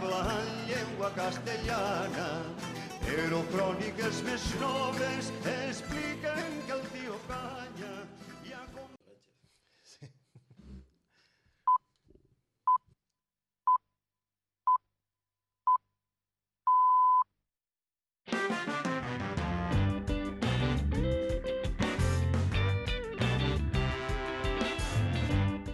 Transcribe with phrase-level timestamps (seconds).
[0.00, 2.28] parla en llengua castellana,
[3.04, 7.94] però cròniques més noves expliquen que el tio calla
[8.46, 8.88] i ha com...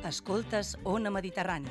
[0.06, 1.70] Escoltes Ona Mediterrani,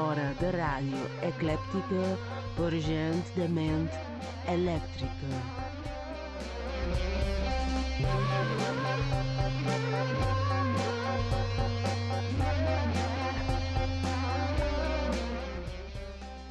[0.00, 2.04] Hora de ràdio eclèptica
[2.56, 3.88] per gent de ment
[4.52, 5.40] elèctrica.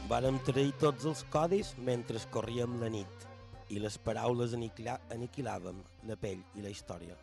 [0.10, 3.26] Vàrem trair tots els codis mentre corríem la nit
[3.74, 7.18] i les paraules aniquilàvem la pell i la història.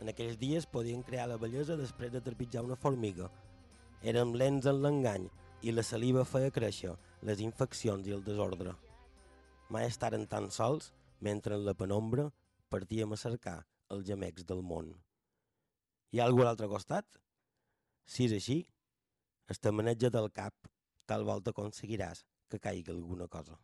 [0.00, 3.28] En aquells dies podien crear la bellesa després de trepitjar una formiga.
[4.02, 5.28] Érem lents en l'engany
[5.62, 8.74] i la saliva feia créixer les infeccions i el desordre.
[9.70, 12.28] Mai estaren tan sols mentre en la penombra
[12.68, 13.58] partíem a cercar
[13.90, 14.92] els gemecs del món.
[16.12, 17.06] Hi ha algú a l'altre costat?
[18.06, 18.58] Si és així,
[19.50, 20.54] estameneja't el cap
[21.06, 23.58] tal volta aconseguiràs que caigui alguna cosa.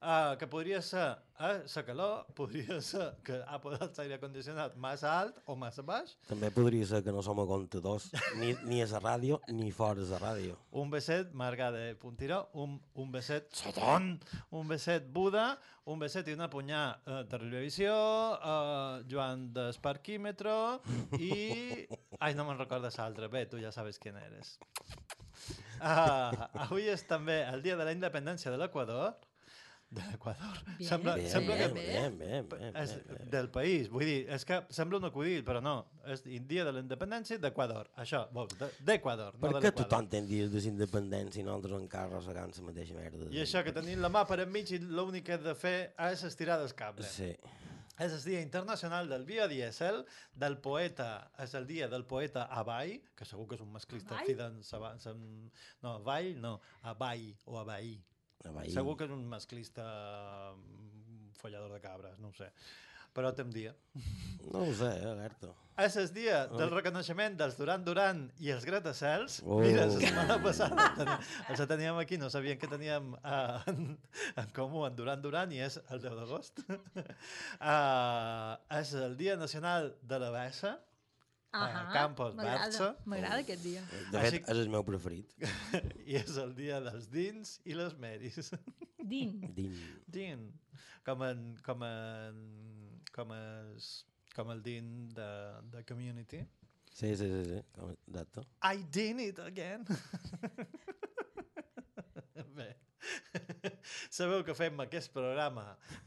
[0.00, 1.06] uh, que podria ser
[1.38, 6.16] uh, la calor, podria ser que ha posat l'aire condicionat massa alt o massa baix,
[6.28, 8.10] També podria ser que no som a comptadors,
[8.40, 10.56] ni, ni a la ràdio ni fora de la ràdio.
[10.70, 14.18] un beset Marga de Puntiró, un, un beset Sotón,
[14.50, 15.58] un beset Buda,
[15.90, 17.94] un beset i una punyà uh, de Televisió,
[18.36, 20.80] uh, Joan d'Esparquímetro
[21.18, 21.86] i...
[22.20, 23.30] Ai, no me'n recordes l'altre.
[23.32, 24.58] Bé, tu ja sabes quién eres.
[25.80, 29.14] Uh, avui és també el dia de la independència de l'Equador.
[29.90, 30.58] De l'Equador.
[30.78, 31.74] Bien, Sembla, Bé, sembla bé, que...
[31.74, 33.24] bé, bé, bé, És bé, bé.
[33.32, 35.72] del país, vull dir, és que sembla un acudit, però no,
[36.14, 40.06] és dia de la independència d'Equador, això, vols, de- d'Equador, Per no de què tothom
[40.12, 43.26] té dies de independència i nosaltres encara arrossegant la mateixa merda?
[43.34, 46.22] I això, que tenim la mà per enmig i l'únic que hem de fer és
[46.22, 47.02] estirar el cable.
[47.10, 47.32] Sí.
[48.00, 53.26] És el Dia Internacional del Biodiesel, del poeta, és el dia del poeta Abai, que
[53.28, 54.38] segur que és un masclista Abai?
[55.82, 57.98] No, Abai, no, Abai o Abai.
[58.44, 58.70] Veí.
[58.72, 59.86] Segur que és un masclista
[60.54, 62.48] mm, follador de cabres, no ho sé.
[63.16, 63.74] Però tem dia.
[64.52, 65.50] No ho sé, eh, Alberto.
[65.80, 69.38] És el dia del reconeixement dels Duran Duran i els gratacels.
[69.46, 69.58] Oh.
[69.62, 73.96] Mira, la setmana passada teníem, els teníem aquí, no sabien que teníem uh, en,
[74.42, 76.62] en comú en Duran Duran i és el 10 d'agost.
[76.68, 80.76] uh, és el dia nacional de la Bessa.
[81.52, 82.88] Ahà, Campos m'agrada, Verge.
[83.10, 83.80] M'agrada aquest dia.
[84.12, 85.32] De Així- fet, és el meu preferit.
[86.10, 88.52] i és el dia dels dins i les meris.
[89.02, 89.40] Din.
[89.56, 89.74] Din.
[90.06, 90.44] Din.
[91.06, 92.38] Com en, com en,
[93.16, 93.90] com es,
[94.36, 95.28] com el din de,
[95.74, 96.44] de Community.
[96.92, 97.58] Sí, sí, sí, sí.
[97.74, 98.44] Com- Exacte.
[98.62, 99.84] I did it again.
[102.56, 102.68] Bé,
[104.10, 105.64] sabeu que fem aquest programa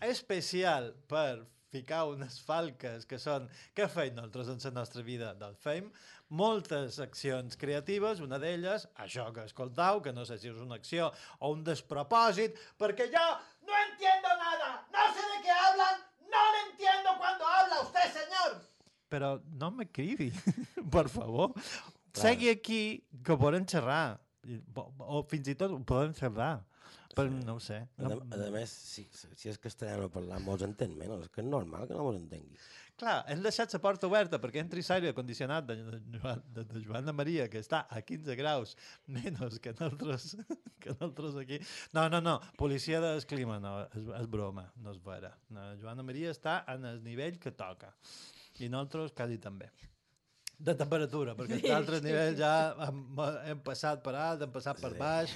[0.07, 5.57] especial per ficar unes falques que són què feim nosaltres en la nostra vida del
[5.57, 5.89] fem
[6.33, 11.11] moltes accions creatives, una d'elles, això que escoltau, que no sé si és una acció
[11.39, 13.25] o un despropòsit, perquè jo
[13.67, 16.01] no entiendo nada, no sé de qué hablan,
[16.33, 18.57] no le entiendo cuando habla usted, señor.
[19.13, 20.31] Però no me cridi,
[20.95, 21.53] per favor.
[22.17, 24.19] Segui aquí, que podem xerrar.
[24.75, 24.89] O,
[25.19, 26.63] o fins i tot ho podem xerrar.
[27.13, 27.81] Però no ho sé.
[27.97, 31.27] A, No, a més, si, si és castellano parlar, mos entén menys.
[31.27, 32.57] És que és normal que no mos entengui.
[32.97, 36.81] Clar, hem deixat la porta oberta perquè entri l'aire condicionat de, de, Joan, de, de
[36.85, 38.75] Joana Maria, que està a 15 graus
[39.09, 40.35] menys que nosaltres,
[40.81, 41.57] que nosaltres aquí.
[41.97, 45.33] No, no, no, policia del clima, no, és, és broma, no és vera.
[45.53, 47.91] No, Joana Maria està en el nivell que toca.
[48.61, 49.71] I nosaltres quasi també.
[50.63, 52.53] De temperatura, perquè els altres nivells ja
[52.85, 53.03] hem,
[53.49, 55.33] hem passat per alt, hem passat per baix.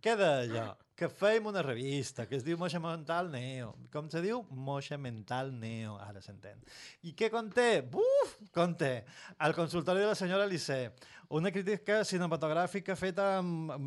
[0.00, 3.74] Queda allò, que fem una revista que es diu Moixa Mental Neo.
[3.92, 4.40] Com se diu?
[4.50, 6.62] Moixa Mental Neo, ara s'entén.
[7.04, 7.82] I què conté?
[7.84, 8.38] Buf!
[8.56, 9.04] Conté
[9.44, 10.94] el consultori de la senyora Lissé,
[11.28, 13.40] una crítica cinematogràfica feta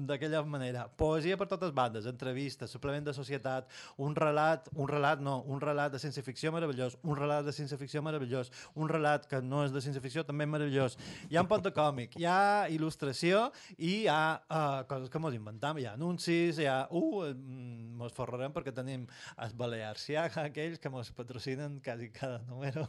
[0.07, 5.37] d'aquella manera, poesia per totes bandes, entrevistes, suplement de societat, un relat, un relat no,
[5.47, 9.71] un relat de ciència-ficció meravellós, un relat de ciència-ficció meravellós, un relat que no és
[9.71, 10.97] de ciència-ficció també meravellós.
[11.29, 13.47] Hi ha un pot de còmic, hi ha il·lustració
[13.77, 16.81] i hi ha uh, coses que mos inventam, hi ha anuncis, hi ha...
[16.99, 19.05] Uh, mm, mos forrarem perquè tenim
[19.43, 22.85] els Balearciaga, aquells que mos patrocinen quasi cada número.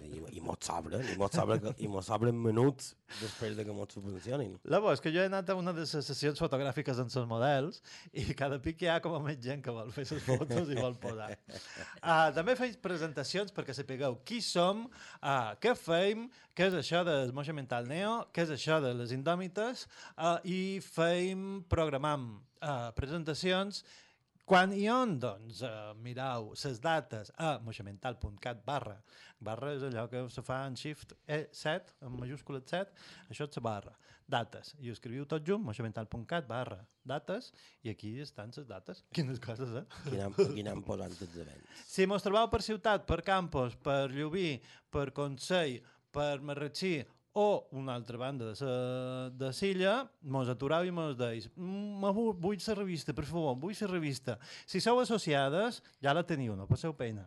[0.00, 3.94] I, i mos sobren, i mos sobren, i mos sobren minuts després de que mos
[3.94, 4.56] subvencionin.
[4.70, 7.30] La bo és que jo he anat a una de les sessions fotogràfiques amb els
[7.30, 7.80] models
[8.12, 10.78] i cada pic hi ha com a més gent que vol fer les fotos i
[10.80, 11.30] vol posar.
[12.00, 14.86] Uh, també faig presentacions perquè sapigueu qui som,
[15.22, 19.14] uh, què feim, què és això del Moixa Mental Neo, què és això de les
[19.16, 19.86] Indòmites
[20.16, 23.82] uh, i feim, programam uh, presentacions
[24.50, 25.12] quan i on?
[25.22, 28.96] Doncs uh, mirau les dates a moixamental.cat barra.
[29.38, 32.90] Barra és allò que se fa en shift E7, en majúscula 7,
[33.30, 33.94] això és la barra.
[34.30, 34.74] Dates.
[34.78, 36.80] I ho escriviu tot junt, moixamental.cat barra.
[37.06, 37.52] Dates,
[37.82, 39.04] i aquí estan les dates.
[39.14, 39.86] Quines coses, eh?
[40.08, 41.86] Quin han, quin han posat els events.
[41.86, 44.52] Si mos trobeu per ciutat, per campus, per Llubí,
[44.90, 45.80] per Consell,
[46.10, 46.96] per Marratxí
[47.40, 48.70] o una altra banda de, sa,
[49.32, 53.88] de Silla, mos aturau i mos deis "Mm, vull, la revista, per favor, vull la
[53.90, 54.38] revista.
[54.66, 57.24] Si sou associades, ja la teniu, no passeu pena.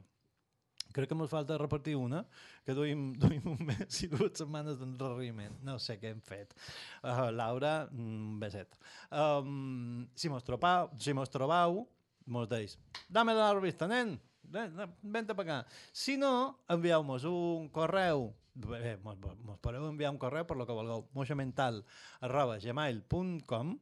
[0.93, 2.21] Crec que ens falta repartir una,
[2.65, 5.55] que duim, duim un mes i dues setmanes d'enrarriment.
[5.65, 6.53] No sé què hem fet.
[7.01, 8.77] Uh, Laura, un beset.
[9.09, 11.87] Um, si mos trobau, si mos trobau,
[12.29, 12.77] mos deis,
[13.09, 14.13] dame la revista, nen,
[14.45, 15.57] ven, vente per acá.
[15.91, 19.17] Si no, envieu-nos un correu, bé, mos,
[19.61, 21.81] podeu enviar un correu per lo que vulgueu, moixamental
[22.21, 23.73] arroba gmail.com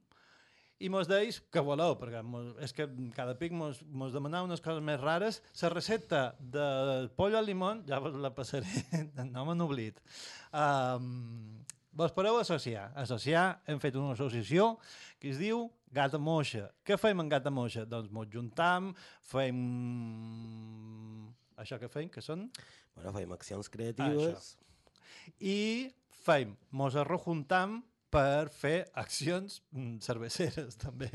[0.81, 4.63] i mos deis que voleu, perquè mos, és que cada pic mos, mos demanau unes
[4.65, 5.41] coses més rares.
[5.61, 8.81] La recepta de pollo al limón, ja vos la passaré,
[9.33, 10.01] no me n'oblit.
[10.49, 11.61] Um,
[11.93, 12.89] vos podeu associar.
[12.97, 14.73] Associar, hem fet una associació
[15.21, 16.71] que es diu Gata Moixa.
[16.87, 17.85] Què fem en Gata Moixa?
[17.85, 18.93] Doncs mos juntam,
[19.29, 19.61] fem...
[21.59, 22.47] Això que fem, que són?
[22.95, 24.55] Bueno, fem accions creatives.
[25.39, 25.91] i
[26.23, 27.81] fem, mos arrojuntam
[28.11, 31.09] per fer accions mm, cerveceres també.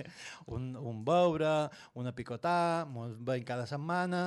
[0.53, 1.69] Un, un beure,
[2.01, 4.23] una picotà, mos veiem cada setmana.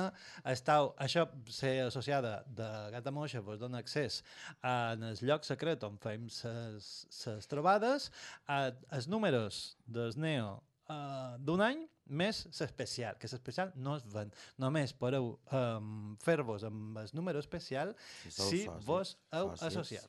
[0.54, 4.20] Estau, això, ser associada de Gata Moixa vos dona accés
[4.62, 8.10] a el lloc secret on fem les trobades,
[8.46, 10.60] a, els números del Neo
[10.90, 14.32] uh, d'un any més l'especial, que l'especial no es ven.
[14.58, 19.68] Només podeu um, fer-vos amb el número especial Si si socis, vos heu socis.
[19.70, 20.08] associat.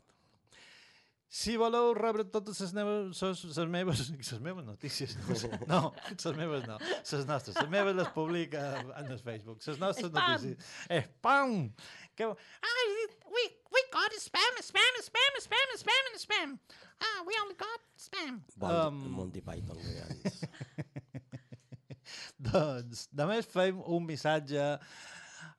[1.31, 3.21] Si voleu rebre totes les meves,
[3.71, 5.47] meves, ses meves notícies, no, sé.
[5.71, 8.65] no, les meves no, les nostres, les meves les publica
[8.99, 10.27] en el Facebook, les nostres Spam.
[10.27, 10.57] notícies.
[11.07, 11.71] Spam!
[12.19, 12.83] Que, Ah,
[13.31, 16.59] we we got spam, spam, spam, spam, spam, spam.
[16.99, 18.41] Ah, we only got spam.
[18.57, 19.77] Bon, Um, Monty Python.
[22.49, 24.67] Doncs, només fem un missatge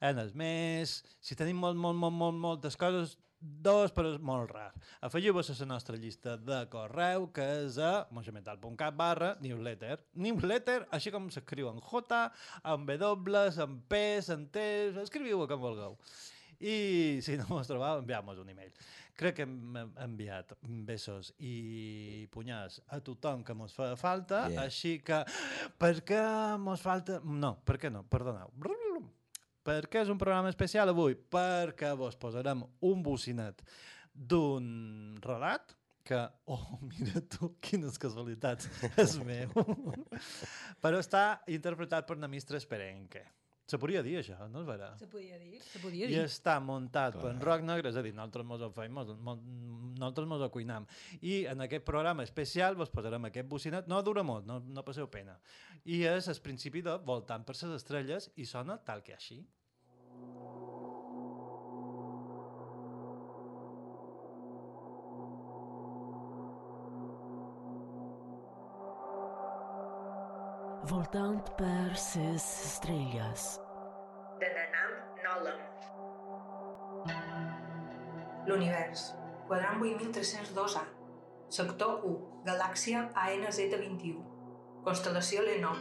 [0.02, 4.52] en el mes, si tenim molt, molt, molt, molt, moltes coses, dos, però és molt
[4.54, 4.70] rar.
[5.02, 9.98] Afegiu-vos a la nostra llista de correu, que és a moixamental.cat barra newsletter.
[10.14, 12.20] Newsletter, així com s'escriu en J,
[12.62, 14.02] en W, en P,
[14.36, 14.66] en T,
[15.02, 15.98] escriviu-ho com vulgueu.
[16.62, 18.70] I si no mos trobeu, enviam-nos un e-mail.
[19.18, 20.54] Crec que hem enviat
[20.88, 24.64] besos i punyals a tothom que mos fa falta, Yeah.
[24.64, 25.18] així que
[25.78, 26.22] per què
[26.58, 27.20] mos falta...
[27.24, 28.04] No, per què no?
[28.08, 28.50] Perdoneu.
[29.62, 31.14] Per què és un programa especial avui?
[31.14, 33.60] Perquè vos posarem un bocinet
[34.12, 36.18] d'un relat que,
[36.50, 38.66] oh, mira tu, quines casualitats,
[39.04, 39.52] és meu.
[40.82, 43.22] Però està interpretat per Namistre Esperenque.
[43.70, 44.90] Se podria dir això, no és vera?
[44.98, 45.60] Se podia dir?
[45.64, 46.24] Se podia I dir.
[46.26, 49.38] està muntat per rock negre, és a dir, nosaltres mos ho fem, mos, mos,
[49.96, 50.86] nosaltres mos ho cuinam.
[51.22, 55.08] I en aquest programa especial vos posarem aquest bocinet, no dura molt, no, no passeu
[55.08, 55.38] pena.
[55.84, 59.40] I és el principi de Voltant per les estrelles i sona tal que així.
[70.84, 73.58] Voltant per ses estrelles.
[74.40, 75.60] de Nanam Nolan.
[78.46, 79.14] L'univers.
[79.46, 80.82] Quadrant 8302A.
[81.48, 82.16] Sector 1.
[82.46, 84.16] Galàxia ANZ21.
[84.84, 85.78] Constel·lació Lenon.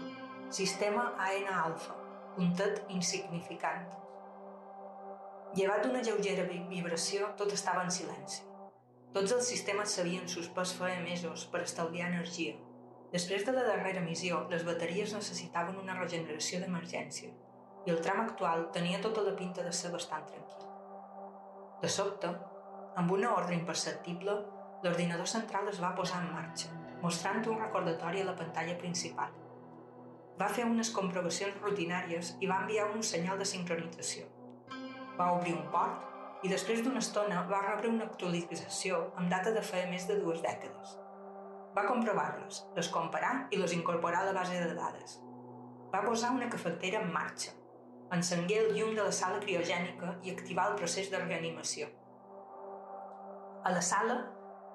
[0.54, 1.96] Sistema AN Alfa.
[2.36, 3.88] Puntet insignificant.
[5.56, 8.44] Llevat d'una lleugera vi- vibració, tot estava en silenci.
[9.14, 12.54] Tots els sistemes s'havien suspès feia mesos per estalviar energia.
[13.12, 17.32] Després de la darrera missió, les bateries necessitaven una regeneració d'emergència
[17.86, 20.70] i el tram actual tenia tota la pinta de ser bastant tranquil.
[21.82, 22.30] De sobte,
[23.02, 24.38] amb una ordre imperceptible,
[24.86, 26.72] l'ordinador central es va posar en marxa,
[27.04, 29.36] mostrant un recordatori a la pantalla principal.
[30.40, 34.30] Va fer unes comprovacions rutinàries i va enviar un senyal de sincronització.
[35.20, 39.68] Va obrir un port i després d'una estona va rebre una actualització amb data de
[39.74, 41.01] feia més de dues dècades.
[41.76, 45.20] Va comprovar-les, les comparar i les incorporar a la base de dades.
[45.94, 47.54] Va posar una cafetera en marxa,
[48.12, 51.88] encengué el llum de la sala criogènica i activar el procés de reanimació.
[53.64, 54.18] A la sala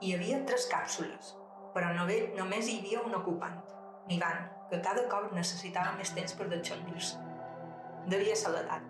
[0.00, 1.34] hi havia tres càpsules,
[1.76, 3.60] però no ve, només hi havia un ocupant,
[4.08, 7.20] Nivan, que cada cop necessitava més temps per deixondir-se.
[8.08, 8.84] Devia ser l'edat.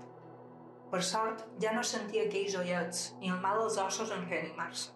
[0.92, 4.95] Per sort, ja no sentia aquells oiets ni el mal als ossos en reanimar-se.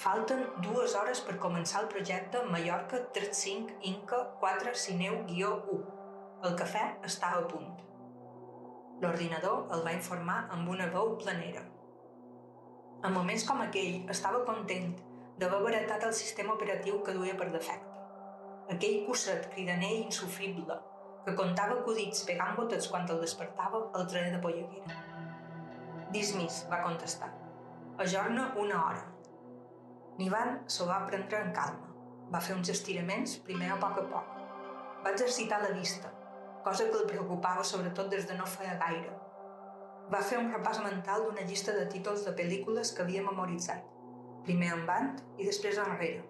[0.00, 5.74] Falten dues hores per començar el projecte Mallorca 35 Inca 4 Sineu-1.
[6.48, 7.66] El cafè està a punt.
[9.02, 11.66] L'ordinador el va informar amb una veu planera.
[13.04, 14.96] En moments com aquell, estava content
[15.42, 18.00] d'haver baratat el sistema operatiu que duia per defecte.
[18.72, 20.80] Aquell cosset cridaner i insufrible
[21.28, 25.00] que contava acudits pegant botets quan el despertava el trener de polleguera.
[26.16, 27.34] Dismiss, va contestar.
[28.00, 29.08] Ajorna una hora.
[30.20, 31.86] Nivan s'ho va prendre en calma.
[32.32, 34.32] Va fer uns estiraments, primer a poc a poc.
[35.04, 36.10] Va exercitar la vista,
[36.64, 39.14] cosa que el preocupava sobretot des de no feia gaire.
[40.12, 43.86] Va fer un repàs mental d'una llista de títols de pel·lícules que havia memoritzat,
[44.44, 46.26] primer en band i després enrere,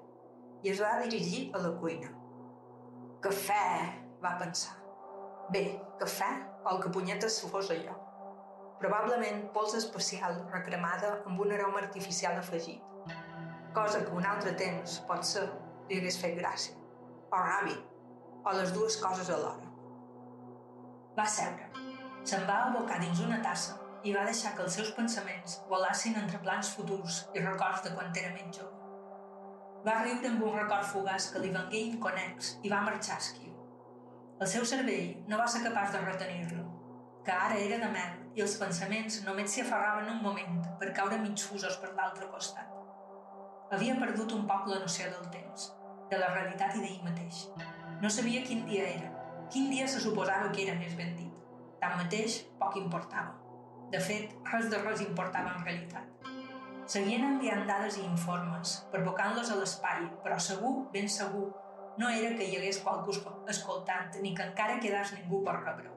[0.63, 2.13] i es va dirigir a la cuina.
[3.27, 3.65] Cafè,
[4.23, 4.77] va pensar.
[5.51, 5.65] Bé,
[5.99, 6.31] cafè
[6.63, 7.99] o el que punyetes fos allò.
[8.79, 12.87] Probablement pols especial recremada amb un aroma artificial afegit.
[13.75, 15.45] Cosa que un altre temps, pot ser,
[15.87, 16.73] li hagués fet gràcia.
[17.31, 17.77] O ràbia.
[18.43, 19.69] O les dues coses alhora.
[21.15, 21.69] Va seure.
[22.27, 26.41] Se'n va abocar dins una tassa i va deixar que els seus pensaments volassin entre
[26.43, 28.75] plans futurs i records de quan era menys jove.
[29.87, 33.55] Va riure amb un record fugaç que li vengué inconex i va marxar esquiu.
[34.41, 36.67] El seu cervell no va ser capaç de retenir-lo,
[37.23, 41.23] que ara era de mel i els pensaments només s'hi aferraven un moment per caure
[41.23, 42.80] mig fusos per l'altre costat.
[43.71, 45.69] Havia perdut un poc la noció del temps,
[46.11, 47.45] de la realitat i d'ell mateix.
[48.03, 49.11] No sabia quin dia era,
[49.53, 51.31] quin dia se suposava que era més ben dit.
[51.81, 53.37] Tanmateix, poc importava.
[53.93, 56.07] De fet, res de res importava en realitat.
[56.91, 61.47] Seguien enviant dades i informes, provocant-los a l'espai, però segur, ben segur,
[61.99, 65.95] no era que hi hagués qualcú esco- escoltant ni que encara quedàs ningú per rebre-ho.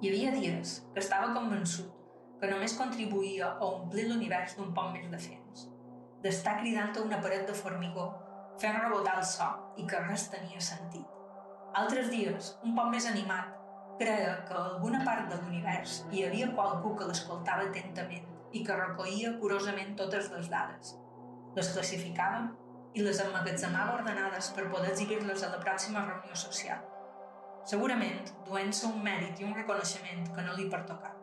[0.00, 1.90] Hi havia dies que estava convençut
[2.38, 5.64] que només contribuïa a omplir l'univers d'un poc més de fems,
[6.22, 8.08] d'estar cridant a una paret de formigó,
[8.58, 9.48] fent rebotar el so
[9.78, 11.06] i que res tenia sentit.
[11.78, 13.52] Altres dies, un poc més animat,
[13.98, 18.78] creia que a alguna part de l'univers hi havia qualcú que l'escoltava atentament i que
[18.78, 20.94] recollia curosament totes les dades.
[21.56, 22.46] Les classificava
[22.94, 26.82] i les emmagatzemava ordenades per poder exhibir-les a la pròxima reunió social.
[27.68, 31.16] Segurament duent-se un mèrit i un reconeixement que no li pertocava.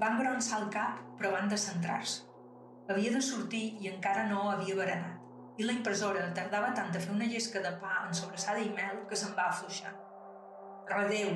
[0.00, 2.35] Va engronçar el cap provant de centrar-se.
[2.86, 5.22] Havia de sortir i encara no havia berenat,
[5.58, 9.00] i la impressora tardava tant a fer una llesca de pa en sobrassada i mel
[9.10, 9.90] que se'n va afluixar.
[10.90, 11.32] Redeu,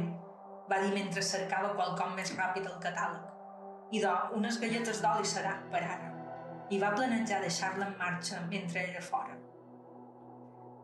[0.71, 3.25] va dir mentre cercava qualcom més ràpid al catàleg.
[3.99, 6.13] Idò, unes galletes d'oli serà, per ara.
[6.71, 9.35] I va planejar deixar-la en marxa mentre era fora.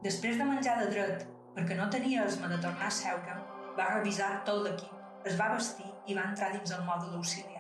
[0.03, 1.23] Després de menjar de dret,
[1.55, 3.37] perquè no tenia esma de tornar a seure,
[3.79, 4.99] va revisar tot l'equip,
[5.31, 7.56] es va vestir i va entrar dins el mòdul auxiliar.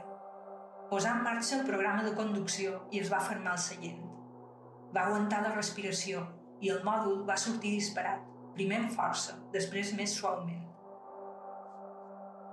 [0.90, 4.04] Posà en marxa el programa de conducció i es va fermar el seient.
[4.94, 6.22] Va aguantar la respiració
[6.62, 8.22] i el mòdul va sortir disparat,
[8.54, 10.62] primer amb força, després més suaument.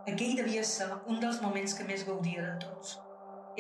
[0.10, 2.98] Aquell devia ser un dels moments que més gaudia de tots.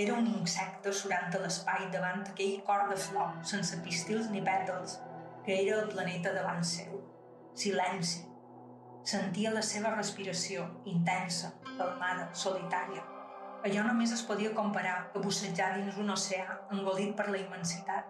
[0.03, 4.97] Era un insecte surant a l'espai davant aquell cor de flor, sense pistils ni pètals,
[5.45, 6.97] que era el planeta davant seu.
[7.53, 8.25] Silenci.
[9.05, 13.12] Sentia la seva respiració, intensa, calmada, solitària.
[13.67, 18.09] Allò només es podia comparar a bussejar dins un oceà engolit per la immensitat,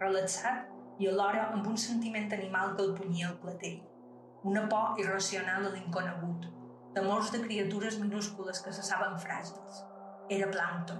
[0.00, 3.76] relaxat i alhora amb un sentiment animal que el punyia al clatell.
[4.52, 6.48] Una por irracional a l'inconegut,
[6.96, 9.78] temors de criatures minúscules que se saben fràgils.
[10.38, 10.98] Era plàncton.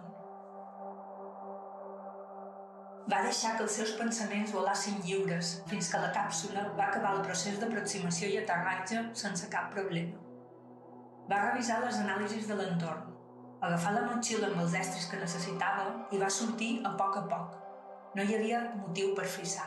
[3.10, 7.26] Va deixar que els seus pensaments volassin lliures fins que la càpsula va acabar el
[7.26, 10.22] procés d'aproximació i aterratge sense cap problema.
[11.30, 13.07] Va revisar les anàlisis de l'entorn,
[13.66, 17.56] agafar la motxilla amb els estris que necessitava i va sortir a poc a poc.
[18.14, 19.66] No hi havia motiu per frisar.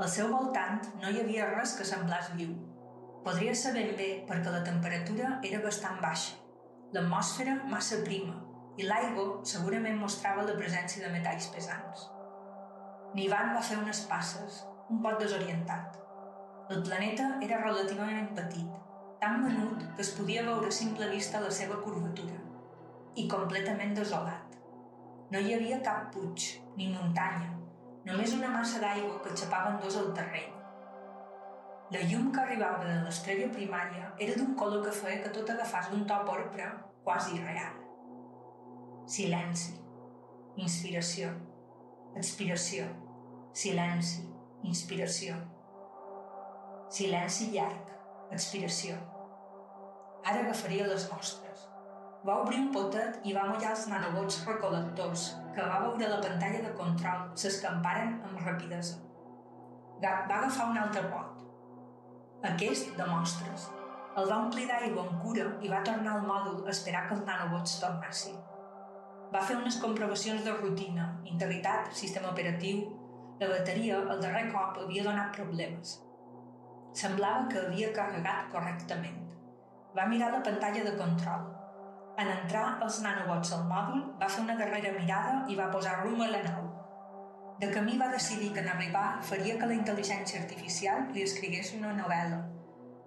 [0.00, 2.52] Al seu voltant no hi havia res que semblés viu.
[3.24, 6.36] Podria ser ben bé perquè la temperatura era bastant baixa,
[6.92, 8.36] l'atmosfera massa prima
[8.80, 12.06] i l'aigua segurament mostrava la presència de metalls pesants.
[13.16, 14.60] Nivan va fer unes passes,
[14.92, 15.96] un poc desorientat.
[16.70, 18.68] El planeta era relativament petit,
[19.20, 22.38] tan menut que es podia veure a simple vista la seva curvatura,
[23.16, 24.56] i completament desolat.
[25.30, 27.50] No hi havia cap puig, ni muntanya,
[28.06, 30.56] només una massa d'aigua que xapaven dos al terreny.
[31.90, 35.90] La llum que arribava de l'estrella primària era d'un color que feia que tot agafàs
[35.96, 36.68] un to porpre
[37.02, 37.78] quasi real.
[39.10, 39.74] Silenci.
[40.62, 41.32] Inspiració.
[42.20, 42.86] Expiració.
[43.62, 44.22] Silenci.
[44.70, 45.34] Inspiració.
[46.94, 47.90] Silenci llarg.
[48.38, 48.94] Expiració.
[50.22, 51.49] Ara agafaria les mostres.
[52.20, 55.22] Va obrir un potet i va mullar els nanobots recolectors,
[55.56, 58.98] que va veure la pantalla de control s'escamparen amb rapidesa.
[60.02, 61.38] Va agafar un altre pot.
[62.50, 63.70] Aquest, de mostres.
[64.20, 67.24] El va omplir d'aigua amb cura i va tornar al mòdul a esperar que els
[67.24, 68.36] nanobots tornessin.
[69.32, 72.88] Va fer unes comprovacions de rutina, integritat, sistema operatiu...
[73.40, 75.94] La bateria, el darrer cop, havia donat problemes.
[77.02, 79.22] Semblava que havia carregat correctament.
[79.96, 81.46] Va mirar la pantalla de control.
[82.20, 86.20] En entrar els nanobots al mòdul, va fer una darrera mirada i va posar rumb
[86.20, 86.66] a la nau.
[87.62, 91.94] De camí va decidir que en arribar faria que la intel·ligència artificial li escrigués una
[91.96, 92.42] novel·la.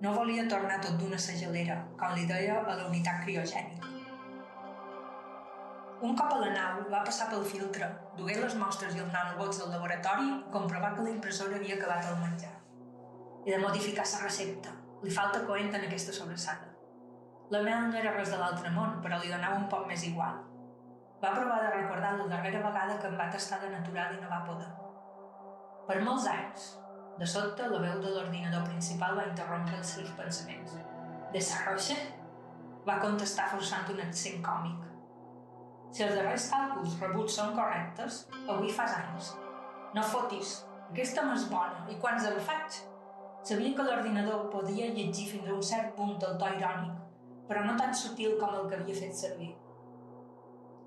[0.02, 3.94] No volia tornar tot d'una segelera, com li deia a la unitat criogènica.
[6.04, 9.62] Un cop a la nau, va passar pel filtre, dugué les mostres i els nanobots
[9.62, 12.54] del laboratori i comprovar que la impressora havia acabat el menjar.
[13.46, 14.74] He de modificar la recepta.
[15.06, 16.73] Li falta coent en aquesta sobrassada.
[17.54, 20.40] La mel no era res de l'altre món, però li donava un poc més igual.
[21.22, 24.32] Va provar de recordar la darrera vegada que em va tastar de natural i no
[24.32, 24.70] va poder.
[25.90, 26.64] Per molts anys,
[27.20, 30.74] de sobte, la veu de l'ordinador principal va interrompre els seus pensaments.
[31.36, 32.00] Desarrolle?
[32.88, 34.90] Va contestar forçant un accent còmic.
[35.94, 39.30] Si els darrers càlculs rebuts són correctes, avui fas anys.
[39.94, 40.58] No fotis,
[40.90, 42.82] aquesta m'és bona, i quants el faig?
[43.46, 47.03] Sabia que l'ordinador podia llegir fins a un cert punt el to irònic,
[47.48, 49.52] però no tan sutil com el que havia fet servir.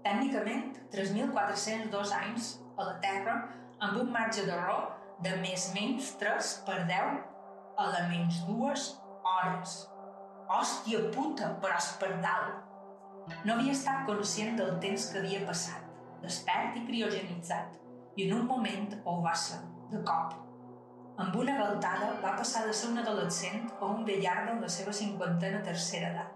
[0.06, 3.36] Tècnicament, 3.402 anys a la Terra
[3.82, 4.92] amb un marge d'error
[5.24, 7.18] de més menys 3 per 10
[7.80, 8.86] a la menys 2
[9.32, 9.76] hores.
[10.46, 12.62] Hòstia puta, però és per dalt.
[13.44, 15.82] No havia estat conscient del temps que havia passat,
[16.22, 17.74] despert i criogenitzat,
[18.16, 19.58] i en un moment ho va ser,
[19.90, 20.36] de cop.
[21.24, 24.94] Amb una galtada va passar de ser un adolescent a un vellard de la seva
[24.94, 26.35] cinquantena tercera edat.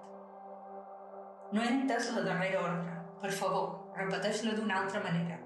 [1.50, 2.92] No he entès la darrera ordre.
[3.20, 5.38] Per favor, repeteix-la d'una altra manera.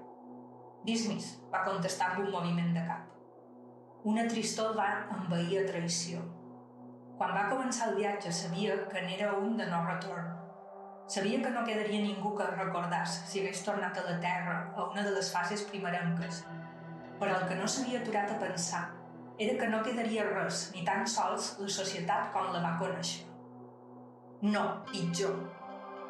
[0.85, 3.07] Dismiss, va contestar amb un moviment de cap.
[4.11, 6.21] Una tristor va envair a traïció.
[7.17, 10.29] Quan va començar el viatge sabia que n'era un de no retorn.
[11.15, 15.01] Sabia que no quedaria ningú que recordàs si hagués tornat a la Terra a una
[15.09, 16.43] de les fases primerenques.
[17.17, 18.85] Però el que no s'havia aturat a pensar
[19.41, 23.25] era que no quedaria res, ni tan sols la societat com la va conèixer.
[24.45, 25.39] No, pitjor,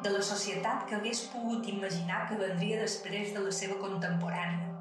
[0.02, 4.72] de la societat que hagués pogut imaginar que vendria després de la seva contemporània.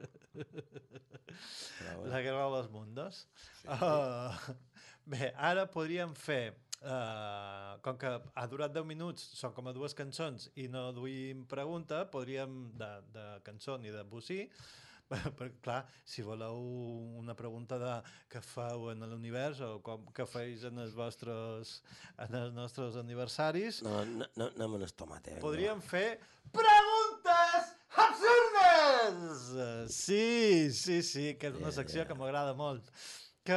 [2.10, 3.22] Però, La Guerra dels Mundos.
[3.60, 3.68] Sí.
[3.70, 4.58] Uh,
[5.06, 9.94] bé, ara podríem fer, uh, com que ha durat 10 minuts, són com a dues
[9.94, 14.42] cançons i no duim pregunta, podríem, de, de cançó ni de bocí,
[15.10, 16.58] perquè, clar, si voleu
[17.18, 17.94] una pregunta de
[18.30, 21.80] què feu en l'univers o com, què feis en els vostres
[22.26, 25.40] en els nostres aniversaris, no, no, no, anem en el tomate.
[25.42, 26.20] podríem fer
[26.54, 26.89] preguntes
[29.10, 32.06] Eh, Sí, sí, sí, que és una secció ja.
[32.08, 32.86] que m'agrada molt.
[33.46, 33.56] Que...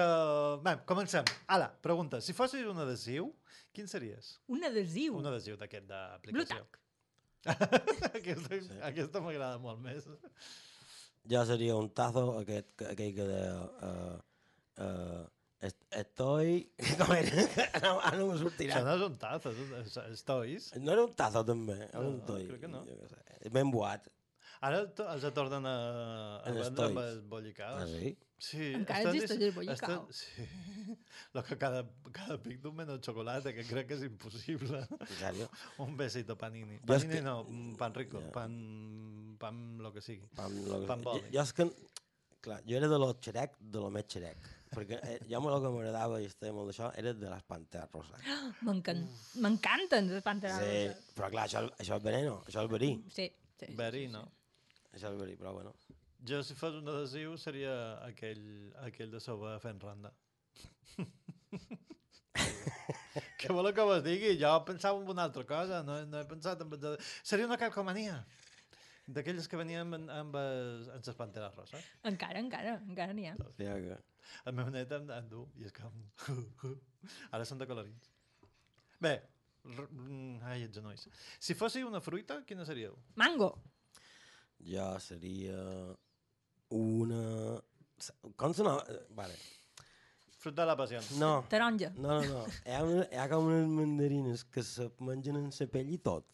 [0.65, 1.25] Bé, comencem.
[1.51, 2.21] Ala, pregunta.
[2.23, 3.29] Si fossis un adhesiu,
[3.75, 4.37] quin series?
[4.47, 5.17] Un adhesiu.
[5.19, 6.63] Un adhesiu d'aquest d'aplicació.
[8.13, 8.77] Aquesta sí.
[8.87, 10.05] aquesta m'agrada molt més.
[11.29, 13.55] Jo seria un tazo, aquest, que- aquell que deia...
[13.83, 14.17] Uh,
[14.83, 15.23] uh,
[15.63, 16.57] est estoy...
[16.99, 17.43] Com era?
[17.77, 18.79] Ara, ara no me sortirà.
[18.79, 20.65] Això no és un taz, és un és, és tois.
[20.83, 21.77] No era un tazo, també.
[21.85, 22.43] Era un No, toi.
[22.49, 22.81] crec que no.
[23.55, 24.09] Ben boat.
[24.63, 25.73] Ara to- els tornen a,
[26.39, 27.81] a vendre amb els bollicaus.
[27.83, 28.13] Ah, sí?
[28.43, 29.75] Sí, Encara existeix el bollicau.
[29.75, 30.45] estan- Sí.
[31.35, 31.81] Lo que cada,
[32.15, 34.81] cada pic d'un menú de xocolata, que crec que és impossible.
[35.19, 35.49] Sèrio?
[35.85, 36.77] Un besito panini.
[36.79, 37.35] Jo Panini que- no,
[37.79, 38.31] pan rico, Ja.
[38.31, 38.57] pan,
[39.39, 40.27] pan lo que sigui.
[40.35, 40.87] Pam, lo que...
[40.87, 41.31] Pan jo, boli.
[41.33, 41.69] jo és que...
[42.43, 44.37] Clar, jo era de lo xerec, de lo més xerec.
[44.73, 48.19] Perquè eh, jo el que m'agradava i estava molt d'això era de les panteres roses.
[48.67, 49.05] M'encan-
[49.39, 51.11] M'encanten les panteres Sí, roses.
[51.15, 52.89] però clar, això, això és veneno, això és verí.
[53.07, 53.65] Sí, sí.
[53.69, 54.23] sí, Verí, sí, no?
[54.27, 54.42] Això
[54.93, 55.73] és verí, però bueno.
[56.23, 57.73] Jo, si fos un adhesiu, seria
[58.05, 58.43] aquell,
[58.85, 60.13] aquell de sobre fent ronda.
[63.41, 64.37] Què voleu que vos digui?
[64.39, 66.71] Jo pensava en una altra cosa, no, no he pensat en...
[67.21, 68.21] Seria una calcomania.
[69.03, 71.91] D'aquelles que venien amb, amb, amb les panteres roses.
[72.07, 73.35] Encara, encara, encara n'hi ha.
[73.59, 73.99] Ja que...
[74.47, 75.91] El meu net en, en du, i és com...
[77.35, 78.07] Ara són de colorins.
[79.03, 79.17] Bé,
[79.67, 81.09] mm, ai, els genolls.
[81.43, 82.95] Si fóssiu una fruita, quina seríeu?
[83.19, 83.51] Mango.
[84.59, 85.57] Jo seria
[86.69, 87.23] una...
[88.35, 88.77] Com se no...
[88.89, 89.35] eh, Vale.
[90.43, 90.99] Fruit de la passió.
[91.19, 91.93] No, Taronja.
[91.95, 92.45] no, no, no.
[92.67, 95.99] Hi ha, una, hi ha com unes mandarines que se mengen en la pell i
[96.03, 96.25] tot.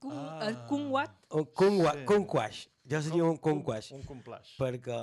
[0.00, 0.46] Kung, Ah.
[0.46, 1.16] el kumquat.
[1.34, 1.98] Un conguaix.
[1.98, 2.04] Sí.
[2.06, 2.60] conquaix.
[2.88, 3.90] Jo seria un conquaix.
[3.92, 4.54] Un complaix.
[4.58, 4.96] perquè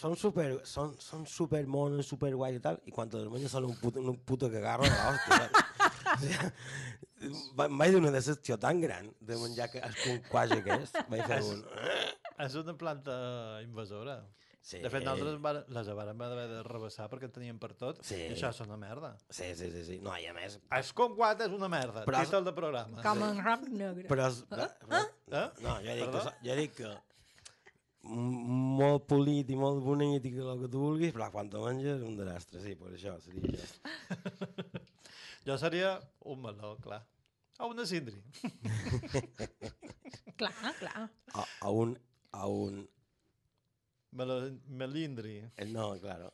[0.00, 3.52] són super, són, són super mones, super guais i tal, i quan te les menges
[3.54, 5.83] són un puto, un puto cagarro de l'hòstia.
[6.14, 10.56] O sigui, va- em vaig donar una decepció tan gran de menjar que el conquaix
[10.60, 10.98] aquest.
[11.12, 11.60] Vaig fer un...
[12.44, 13.14] És una planta
[13.62, 14.18] invasora.
[14.64, 17.98] Sí, De fet, nosaltres va- les vàrem haver de rebassar perquè en teníem per tot.
[18.02, 18.16] Sí.
[18.16, 19.10] I això és una merda.
[19.28, 19.98] Sí, sí, sí, sí.
[20.00, 20.56] No, i a més...
[20.78, 22.06] És com guat és una merda.
[22.08, 23.02] Però- Títol de programa.
[23.04, 24.06] Com en roc negre.
[24.08, 24.30] Però...
[24.32, 24.70] És, però,
[25.34, 25.44] Eh?
[25.64, 26.22] no, jo dic, que, Perdó?
[26.24, 26.94] so- jo dic que
[28.04, 32.02] molt polit i molt bonic i que el que tu vulguis, però quan te menges
[32.04, 34.82] un desastre, sí, per això seria això.
[35.46, 37.02] Jo seria un meló, clar.
[37.60, 38.18] O una cindri.
[40.36, 41.08] Clar, clar.
[41.34, 41.94] A, a un...
[42.34, 42.80] A un...
[44.10, 45.36] Melo, melindri.
[45.56, 46.32] eh, No, claro.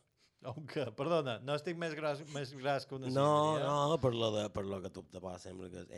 [0.49, 0.87] Un què?
[0.97, 3.67] Perdona, no estic més gras, més gras que una No, cindri, eh?
[3.67, 5.93] no, per lo, de, per lo que tu te passa sempre que és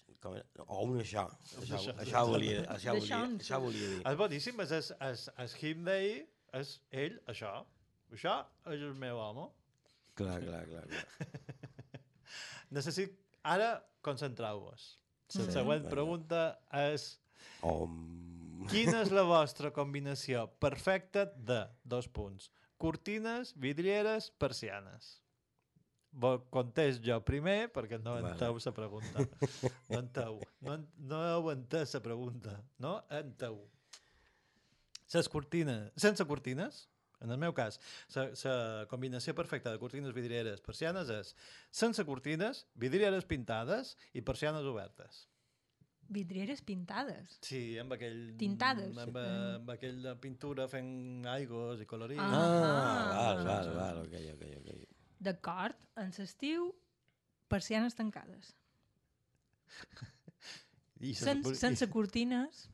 [0.00, 0.46] ell, com era?
[0.64, 1.26] o un això,
[1.60, 1.92] això, això.
[2.00, 3.98] això, volia, això, volia, això volia dir.
[4.08, 6.24] És boníssim, és, és, és, és him d'ell,
[6.62, 6.72] és
[7.04, 7.52] ell, això.
[8.16, 8.38] Això
[8.72, 9.44] és el meu home.
[10.16, 10.86] Clar, clar, clar.
[10.88, 11.04] clar.
[12.74, 13.14] Necessit...
[13.46, 14.86] Ara, concentreu-vos.
[15.34, 15.90] La Sí, següent vinga.
[15.92, 16.40] pregunta
[16.86, 17.12] és...
[17.66, 17.94] Om...
[18.70, 22.48] Quina és la vostra combinació perfecta de, dos punts,
[22.82, 25.16] cortines, vidrieres, persianes?
[26.16, 28.30] Bo, contest jo primer, perquè no Vale.
[28.32, 29.26] enteu la pregunta.
[29.92, 30.38] No enteu.
[30.64, 30.78] No,
[31.10, 32.54] no heu entès la pregunta.
[32.80, 33.58] No enteu.
[35.14, 36.86] Les cortines, sense cortines,
[37.26, 37.80] en el meu cas,
[38.14, 41.32] la combinació perfecta de cortines, vidrieres, persianes és
[41.74, 45.24] sense cortines, vidrieres pintades i persianes obertes.
[46.06, 47.38] Vidrieres pintades.
[47.42, 48.36] Sí, amb aquell...
[48.38, 48.94] Tintades.
[49.02, 52.22] Amb, amb aquella pintura fent aigües i colorins.
[52.22, 52.30] Ah.
[52.30, 54.70] Ah, val, val, val, ok, ok, ok.
[55.26, 56.68] D'acord, en l'estiu,
[57.50, 58.54] persianes tancades.
[61.02, 62.68] I ses Sen, bur- sense cortines.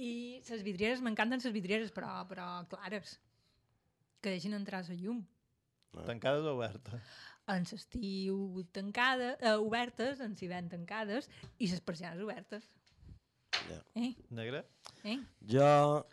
[0.00, 0.12] I
[0.46, 3.18] les vidrieres, m'encanten les vidrieres, però, però clares.
[4.24, 5.20] Que deixin entrar la llum.
[6.06, 7.18] Tancades o obertes?
[7.50, 12.68] En l'estiu tancada, eh, obertes, en l'hivern tancades, i les persianes obertes.
[13.68, 13.80] Ja.
[13.98, 14.12] Eh?
[14.30, 14.62] Negre?
[15.04, 15.18] Eh?
[15.52, 16.06] Jo,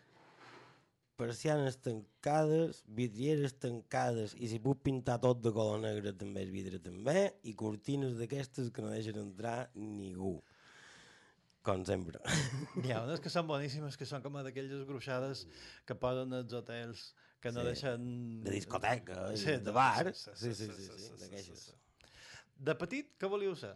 [1.18, 6.82] persianes tancades, vidrieres tancades, i si puc pintar tot de color negre també és vidre
[6.82, 10.36] també, i cortines d'aquestes que no deixen entrar ningú.
[11.66, 12.20] Com sempre.
[12.80, 15.46] N'hi ha unes que són boníssimes, que són com d'aquelles gruixades
[15.88, 17.02] que posen als hotels,
[17.42, 17.66] que no Sí.
[17.72, 18.04] deixen...
[18.44, 20.12] De discoteca, Sí, de bar.
[20.14, 21.66] sí, Sí, sí, sí, sí, d'aquelles.
[22.58, 23.74] De petit, què volíeu ser?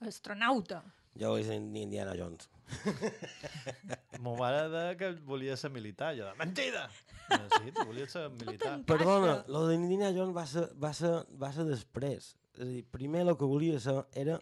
[0.00, 0.80] Astronauta.
[1.18, 2.48] Jo vull ser Indiana Jones.
[4.22, 6.88] Mo mare de que volia ser militar, jo de mentida!
[7.30, 8.76] No, sí, tu volies ser militar.
[8.88, 12.30] Perdona, lo d'Indiana Jones va ser, va, ser, va ser després.
[12.54, 14.38] És a dir, primer el que volia ser era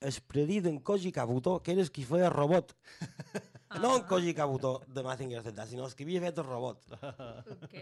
[0.00, 2.76] el predit d'en Koji Kabuto, que era el qui feia el robot.
[3.80, 6.80] No en Koji Kabuto de Mazinger Z, sinó el que havia fet el robot.
[6.90, 7.76] Ok.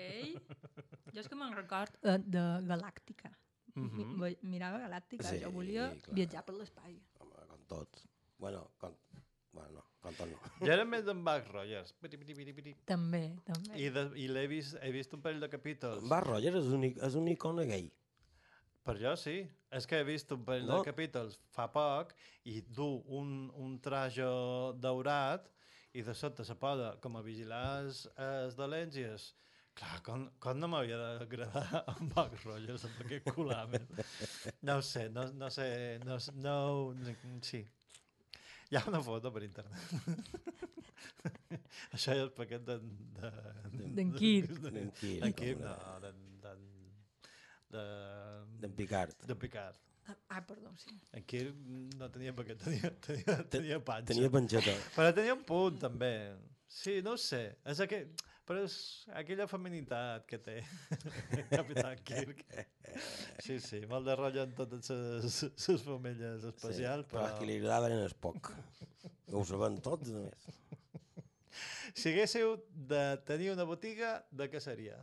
[1.15, 3.31] Jo és que me'n record eh, de Galàctica.
[3.73, 4.11] Mhm.
[4.21, 6.15] Mi- Mirava Galàctica, Sí, jo volia clar.
[6.19, 6.99] viatjar per l'espai.
[7.23, 8.05] Home, com tots.
[8.37, 8.93] Bueno, com...
[9.57, 10.37] Bueno, no, com tot no.
[10.61, 11.95] Jo era més d'en Buck Rogers.
[12.03, 12.75] Piti, piti, piti, piti.
[12.85, 13.81] També, també.
[13.81, 16.05] I, de, i l'he vist, he vist un parell de capítols.
[16.11, 17.89] Bar Rogers és un, és un icona gay.
[18.89, 19.43] Per jo sí.
[19.77, 20.79] És que he vist un parell No.
[20.81, 22.15] de capítols fa poc
[22.49, 22.87] i du
[23.19, 24.25] un, un traje
[24.81, 25.51] daurat
[25.93, 29.29] i de sota se posa com a vigilar els, els dolents i és...
[29.79, 33.85] Clar, com, com no m'havia d'agradar en Buck Rogers amb aquest culamen.
[34.67, 35.69] No ho sé, no, no sé,
[36.03, 36.57] no, no,
[36.97, 37.13] no,
[37.47, 37.61] sí.
[38.73, 39.79] Hi ha una foto per internet.
[41.95, 42.79] Això és el paquet de...
[43.21, 43.31] de
[43.77, 43.95] D'en.
[44.01, 44.91] D'en Kirk, D'en
[45.39, 46.25] Kirk, no, d'en...
[47.73, 48.65] d'en de...
[48.65, 49.27] D'en Picard.
[49.29, 49.79] De Picard.
[50.09, 50.95] Ah, ah, perdó, sí.
[51.13, 51.57] En Kirk
[52.01, 54.15] no tenia paquet, tenia, tenia, tenia panxa.
[54.15, 54.73] Tenia panxeta.
[54.95, 56.13] Però tenia un punt, també.
[56.69, 57.43] Sí, no ho sé.
[57.69, 58.09] És aquell...
[58.49, 58.75] Però és
[59.21, 60.55] aquella feminitat que té
[61.59, 62.41] Capità Kirk.
[63.45, 65.37] Sí, sí, molt de rotllo en totes les,
[65.69, 67.27] les femelles especials, sí, però...
[67.27, 67.35] però...
[67.37, 68.49] que li agradaven el poc.
[69.37, 70.49] Ho saben tots, només.
[71.93, 72.57] Si haguéssiu
[72.89, 74.97] de tenir una botiga, de què seria?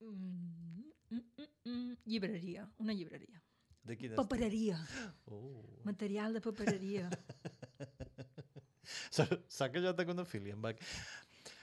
[0.00, 3.42] Mm, mm, mm, mm, llibreria, una llibreria.
[3.86, 4.22] De quin estil?
[4.22, 4.78] Papereria.
[5.26, 5.80] Oh.
[5.84, 7.10] Material de papereria.
[9.16, 10.84] Saps saps que jo tinc una filia amb, aqu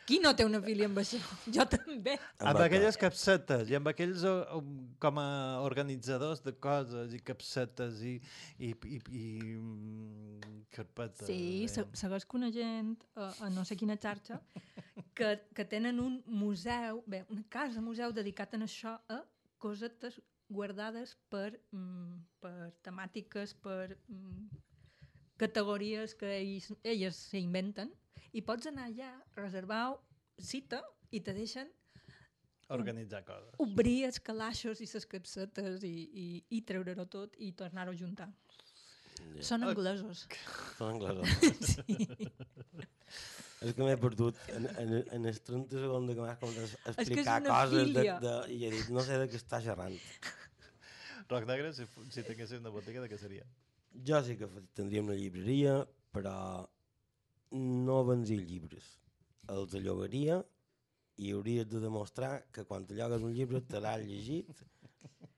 [0.05, 1.19] Qui no té una filia amb això?
[1.55, 2.17] Jo també.
[2.43, 4.57] amb aquelles capsetes i amb aquells eh,
[5.03, 5.27] com a
[5.63, 8.17] organitzadors de coses i capsetes i,
[8.59, 9.23] i, i, i
[9.55, 11.27] mm, carpetes.
[11.29, 11.71] Sí, eh?
[11.71, 14.41] se- segueix coneixent a, a no sé quina xarxa
[15.17, 19.21] que, que tenen un museu, bé, una casa museu dedicat a això, a
[19.63, 20.19] cosetes
[20.53, 24.49] guardades per, mm, per temàtiques, per mm,
[25.41, 27.91] categories que ells, elles s'inventen
[28.33, 29.95] i pots anar allà, reservar
[30.41, 30.81] cita
[31.13, 31.69] i te deixen
[32.73, 33.53] Organitzar coses.
[33.61, 35.93] obrir els calaixos i les capsetes i,
[36.23, 38.29] i, i treure-ho tot i tornar-ho a juntar.
[39.35, 39.43] Ja.
[39.45, 40.25] Són anglesos.
[40.79, 41.75] Són anglesos.
[41.75, 42.07] sí.
[43.63, 46.97] És que m'he perdut en, en, en els 30 segons que m'has començat a És
[46.97, 49.61] que és explicar una coses de, de, i he dit, no sé de què està
[49.63, 49.95] xerrant.
[51.29, 53.45] Roc Negre, si, si tinguessis una botiga, de què seria?
[53.93, 55.75] Jo sí que tindria una llibreria,
[56.13, 56.35] però
[57.53, 58.87] no vendria llibres.
[59.53, 60.39] Els llogaria
[61.21, 64.49] i hauries de demostrar que quan te llogues un llibre te l'has llegit,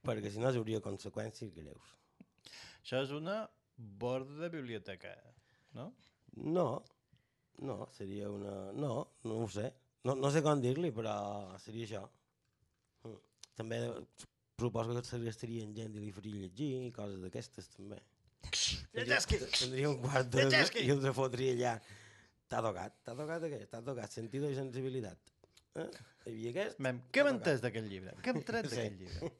[0.07, 1.95] perquè si no hi hauria conseqüències greus.
[2.79, 3.41] Això és una
[3.75, 5.11] borda de biblioteca,
[5.75, 5.89] no?
[6.35, 6.69] No,
[7.59, 8.55] no, seria una...
[8.73, 9.71] No, no ho sé.
[10.05, 11.15] No, no sé com dir-li, però
[11.63, 12.03] seria això.
[13.57, 13.79] També
[14.59, 17.99] suposo que segrestarien gent i li faria llegir i coses d'aquestes, també.
[18.51, 20.45] Tindria, un quart de...
[20.81, 21.75] I els fotria allà.
[22.51, 22.97] T'ha tocat?
[23.05, 23.69] T'ha tocat aquest?
[23.71, 24.13] T'ha tocat?
[24.13, 25.33] Sentido i sensibilitat.
[25.75, 25.87] Eh?
[26.25, 26.81] Hi havia aquest?
[26.85, 28.15] Mem, què m'he entès d'aquest llibre?
[28.23, 28.75] Què hem tret Sí.
[28.75, 29.31] d'aquest llibre?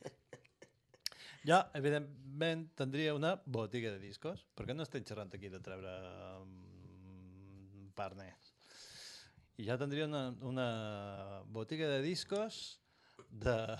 [1.46, 5.92] Jo, evidentment, tindria una botiga de discos, perquè no estem xerrant aquí de treure
[6.42, 8.50] um, parners.
[9.62, 10.66] I ja tindria una, una
[11.54, 12.80] botiga de discos
[13.30, 13.78] de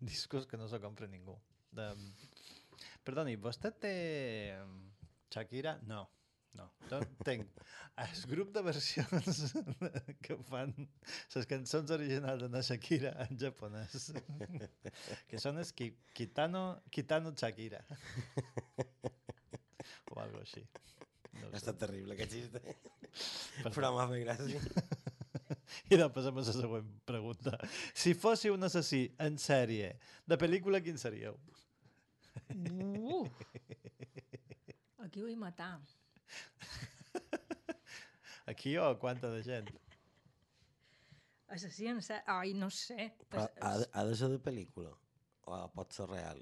[0.00, 1.36] discos que no se compra ningú.
[1.74, 1.90] De...
[3.04, 3.94] Perdoni, vostè té
[5.32, 5.74] Shakira?
[5.88, 6.04] No,
[6.56, 6.70] no.
[6.88, 7.64] Jo Tenc
[8.00, 9.40] el grup de versions
[10.24, 10.72] que fan
[11.34, 14.08] les cançons originals de la Shakira en japonès,
[15.30, 17.82] que són els ki Kitano, Kitano Shakira.
[20.14, 20.64] o algo així.
[21.40, 22.62] No Ha estat terrible, aquest xiste.
[22.64, 23.74] Perdó.
[23.76, 24.62] Però m'ha fet gràcia.
[25.90, 27.58] I ara passem a la següent pregunta.
[27.92, 29.92] Si fóssiu un assassí en sèrie
[30.30, 31.36] de pel·lícula, quin seríeu?
[33.24, 33.30] Uh.
[35.04, 35.80] Aquí vull matar.
[38.46, 39.70] Aquí o quanta de gent?
[41.54, 42.24] Assassí en sèrie...
[42.26, 43.12] Ai, no sé.
[43.30, 44.90] Però Es- ha, de- ha de ser de pel·lícula?
[45.46, 46.40] O pot ser real?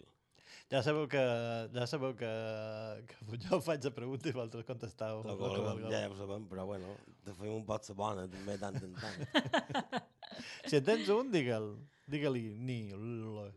[0.73, 1.21] Ja sabeu que,
[1.75, 2.29] ja sabeu que,
[3.11, 5.21] que jo faig la pregunta i vosaltres contesteu.
[5.21, 5.91] El que cosa, vulgueu.
[5.93, 6.95] ja ho sabem, però bueno,
[7.27, 9.19] de fer un pot ser bona també tant en tant.
[10.65, 11.75] Si en tens un, digue'l.
[12.09, 12.79] Digue-li ni.
[12.97, 13.51] l-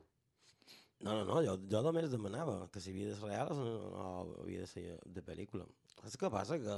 [1.04, 4.06] No, no, no, jo, jo només demanava que si havia de ser real o no
[4.44, 5.66] havia de ser de pel·lícula.
[6.00, 6.58] Saps què passa?
[6.62, 6.78] Que...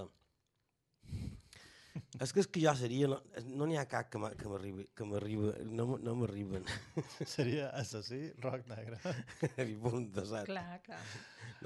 [2.22, 3.08] És que és que jo seria...
[3.10, 4.84] No és- no n'hi ha cap que m'a- que m'arribi...
[4.98, 5.54] Que m'arriba...
[5.66, 6.66] No, no m'arriben.
[7.36, 9.00] Seria assassí, roc negre.
[9.72, 10.46] I punt de set.
[10.50, 11.00] Clar, clar.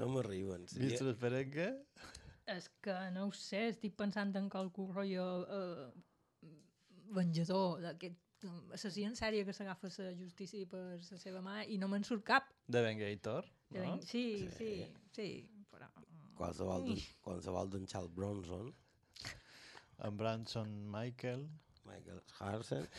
[0.00, 0.64] No m'arriben.
[0.70, 1.02] Vist Seria...
[1.10, 1.66] l'esperenca?
[2.52, 5.26] És que no ho sé, estic pensant en qualcun rotllo
[5.58, 5.90] eh,
[7.16, 8.18] venjador d'aquest
[8.74, 12.24] assassí en sèrie que s'agafa la justícia per la seva mà i no me'n surt
[12.24, 12.48] cap.
[12.66, 13.96] De Vengator, De no?
[13.96, 15.28] ben- Sí, sí, sí,
[15.70, 15.86] però...
[16.36, 18.72] Qualsevol, de, qualsevol d'en Charles Bronson,
[20.02, 21.44] En Branson Michael.
[21.86, 22.88] Michael Harsen...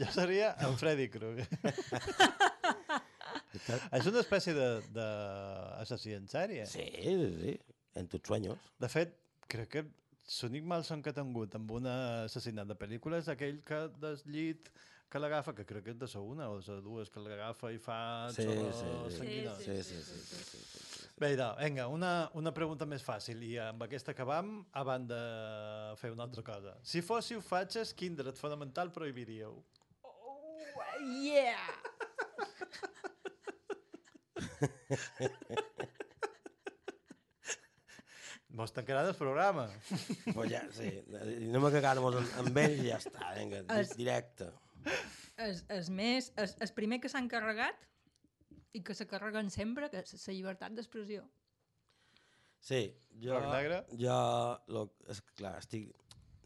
[0.00, 1.48] Jo seria en Freddy Krueger.
[3.96, 6.64] És una espècie d'assassí en sèrie.
[6.70, 7.54] Sí, sí, sí.
[8.00, 8.58] En tus sueños.
[8.80, 9.16] De fet,
[9.50, 9.82] crec que
[10.38, 14.70] l'únic malson que ha tingut amb un assassinat de pel·lícula és aquell que del llit
[15.10, 17.78] que l'agafa, que crec que és de la una o de dues, que l'agafa i
[17.82, 18.52] fa Sí, sí,
[19.18, 19.82] sí.
[19.82, 21.08] Sí, sí.
[21.18, 25.20] Bé, idò, vinga, una, una pregunta més fàcil i amb aquesta acabam abans de
[26.00, 26.76] fer una altra cosa.
[26.82, 29.58] Si fóssiu fatxes, quin dret fonamental prohibiríeu?
[31.26, 31.58] Yeah!
[38.58, 39.68] Mos tancarà el programa.
[40.34, 40.88] Pues ja, sí.
[41.20, 43.28] Anem a cagar-nos amb, amb ells i ja està.
[43.38, 44.48] Vinga, Es- directe.
[45.40, 47.78] És, és més, és, és primer que s'han carregat
[48.76, 51.22] i que se carreguen sempre, que és la llibertat d'expressió.
[52.60, 52.82] Sí,
[53.22, 53.38] jo...
[53.48, 53.84] Negre?
[53.98, 54.16] Jo,
[54.68, 55.88] lo, és que, clar, estic...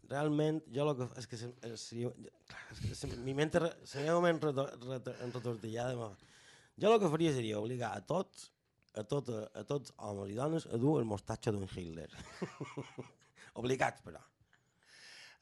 [0.05, 1.07] Realment, jo el que...
[1.19, 2.11] És que seria...
[2.47, 2.61] Clar,
[2.93, 3.59] és que mi mente...
[3.63, 5.95] re- La meva ment reto- reto- enretortillada...
[5.99, 6.13] m'ha-
[6.79, 8.49] Jo el que faria seria obligar a tots,
[8.95, 12.09] a, tot, a tots homes i dones, a dur el mostatge d'un Hitler.
[13.61, 14.21] Obligats, però.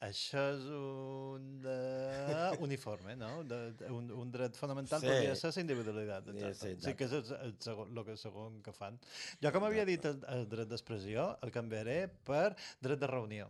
[0.04, 3.30] Això és un uh, uniforme, no?
[3.48, 5.08] De, de, un, un dret fonamental Sí.
[5.08, 6.26] podria ser la individualitat.
[6.28, 6.52] Sí, Exacte.
[6.52, 6.90] sí, Sí, exacte.
[6.90, 8.98] sí, que és el, el, segon, el que segon que fan.
[9.40, 11.96] Jo, com havia dit el, el dret d'expressió, el canviaré
[12.28, 12.50] per
[12.84, 13.48] dret de reunió.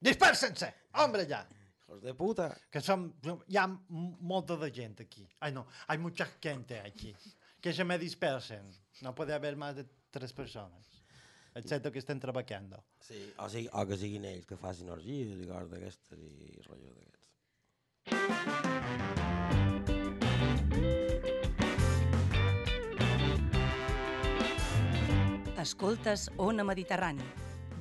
[0.06, 0.72] Dispersen-se!
[1.02, 1.44] Hombre, ja!
[1.86, 2.48] Hijos de puta.
[2.72, 3.06] Que som,
[3.46, 5.28] hi ha molta de gent aquí.
[5.40, 7.14] Ai, no, hay mucha gente aquí.
[7.66, 8.62] Que se me dispersen.
[9.00, 10.86] No puede haber más de tres persones.
[11.52, 12.84] Excepto que estén trabajando.
[13.00, 16.94] Sí, o, sigui, o que siguin ells que facin orgies i coses d'aquestes i rotllos
[16.94, 17.26] d'aquests.
[25.66, 27.26] Escoltes Ona Mediterrani,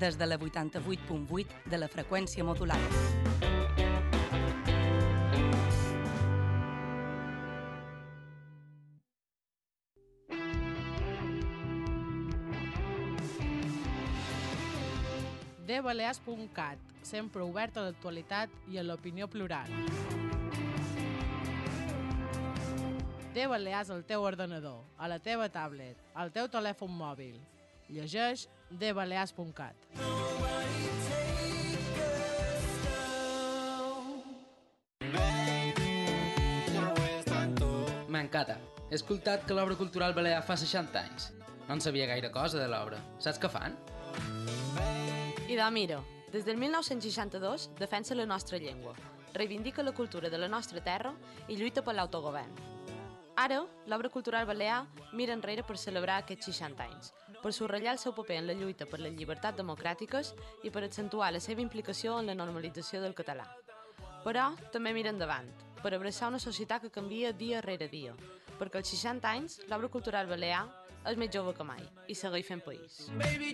[0.02, 3.25] des de la 88.8 de la freqüència modulada.
[15.76, 19.72] dbalears.cat, sempre obert a l'actualitat i a l'opinió plural.
[23.36, 27.36] De Balears al teu ordenador, a la teva tablet, al teu telèfon mòbil.
[27.92, 29.76] Llegeix dbalears.cat.
[38.08, 38.56] M'encanta.
[38.88, 41.34] He escoltat que l'obra cultural balear fa 60 anys.
[41.68, 43.04] No en sabia gaire cosa de l'obra.
[43.20, 43.76] Saps què fan?
[45.48, 46.04] I de mira,
[46.34, 48.96] des del 1962 defensa la nostra llengua,
[49.32, 51.14] reivindica la cultura de la nostra terra
[51.48, 52.50] i lluita per l'autogovern.
[53.36, 58.16] Ara, l'obra cultural balear mira enrere per celebrar aquests 60 anys, per subratllar el seu
[58.18, 62.26] paper en la lluita per les llibertats democràtiques i per accentuar la seva implicació en
[62.26, 63.46] la normalització del català.
[64.26, 65.52] Però també mira endavant,
[65.84, 68.16] per abraçar una societat que canvia dia rere dia,
[68.58, 70.66] perquè als 60 anys l'obra cultural balear
[71.06, 73.06] és més jove que mai i segueix fent país.
[73.14, 73.54] Baby,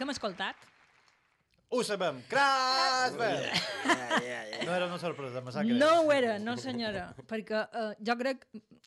[0.00, 0.56] Que hem escoltat?
[1.68, 2.22] Ho sabem.
[2.30, 3.58] Krasberg!
[4.64, 5.76] No era una sorpresa, me sap greu.
[5.76, 8.46] No ho era, no senyora, perquè uh, jo crec,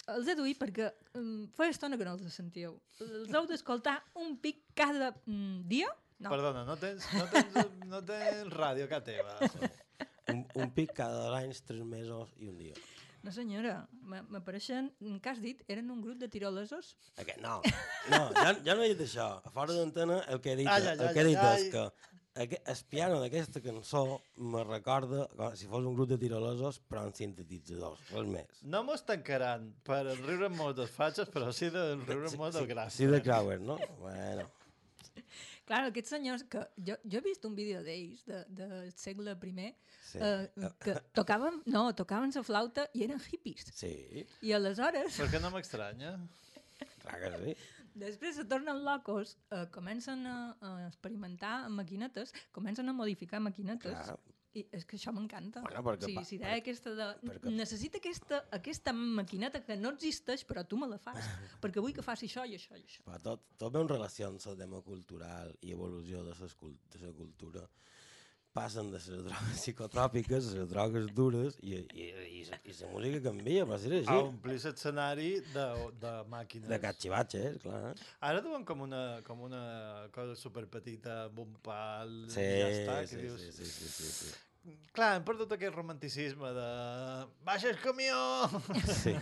[0.09, 0.87] els he d'oir perquè
[1.19, 2.79] um, fa estona que no els sentíeu.
[2.97, 5.93] Els heu d'escoltar un pic cada um, dia?
[6.17, 6.33] No.
[6.33, 7.61] Perdona, no tens, no tens,
[7.93, 9.37] no tens ràdio casa teva.
[10.33, 12.73] Un, un pic cada dos anys, tres mesos i un dia.
[13.23, 14.89] No senyora, m'apareixen,
[15.23, 15.61] què has dit?
[15.71, 16.89] Eren un grup de tirolesos?
[17.23, 17.61] Aquest, no,
[18.11, 19.27] no, ja, ja no he dit això.
[19.47, 21.61] A fora d'antena el que he dit, Ai, ai, el que he dit ai.
[21.61, 21.85] és que
[22.43, 24.01] aquest, el piano d'aquesta cançó
[24.35, 28.59] me recorda com si fos un grup de tirolesos però amb sintetitzadors, res més.
[28.75, 32.97] No mos tancaran per riure molt dels fatxes, però sí de riure molt del gràfic.
[32.97, 33.79] Sí, de Crowder, no?
[34.03, 34.49] Bueno,
[35.65, 36.59] Clar, aquests senyors que...
[36.87, 39.69] Jo, jo he vist un vídeo d'ells, de, del segle I,
[40.03, 40.19] Sí.
[40.19, 40.49] eh,
[40.83, 43.69] que tocaven, no, tocaven la flauta i eren hippies.
[43.73, 46.17] sí, I aleshores, Per què no m'estranya?
[47.03, 47.55] clar que sí.
[47.95, 53.93] després se tornen locos, eh, comencen a, a experimentar amb maquinetes, comencen a modificar maquinetes.
[53.93, 54.19] Clar.
[54.53, 55.61] I és que això m'encanta.
[55.65, 57.07] Bueno, perquè sí, pa- si deia aquesta de...
[57.25, 61.17] perquè- Necessita aquesta, aquesta maquineta que no existeix, però tu me la fas,
[61.63, 63.01] perquè vull que faci això i això i això.
[63.07, 66.49] Però tot, tot ve en relació amb el tema cultural i evolució de la
[66.93, 67.65] de la cultura.
[68.53, 73.21] Passen de les drogues psicotròpiques a les drogues dures i, i, i, i la música
[73.25, 74.27] canvia, però si és A així.
[74.27, 75.63] omplir l'escenari de,
[76.03, 76.69] de màquines.
[76.69, 77.95] De catxivatxes, clar.
[78.29, 79.63] Ara duen com una, com una
[80.13, 82.97] cosa superpetita amb un pal Sí, i ja està.
[83.09, 83.41] sí, que dius...
[83.41, 84.77] sí, sí, sí, sí, sí.
[84.95, 86.67] Clar, hem perdut aquest romanticisme de...
[87.49, 88.19] Baixa el camió!
[89.01, 89.15] Sí.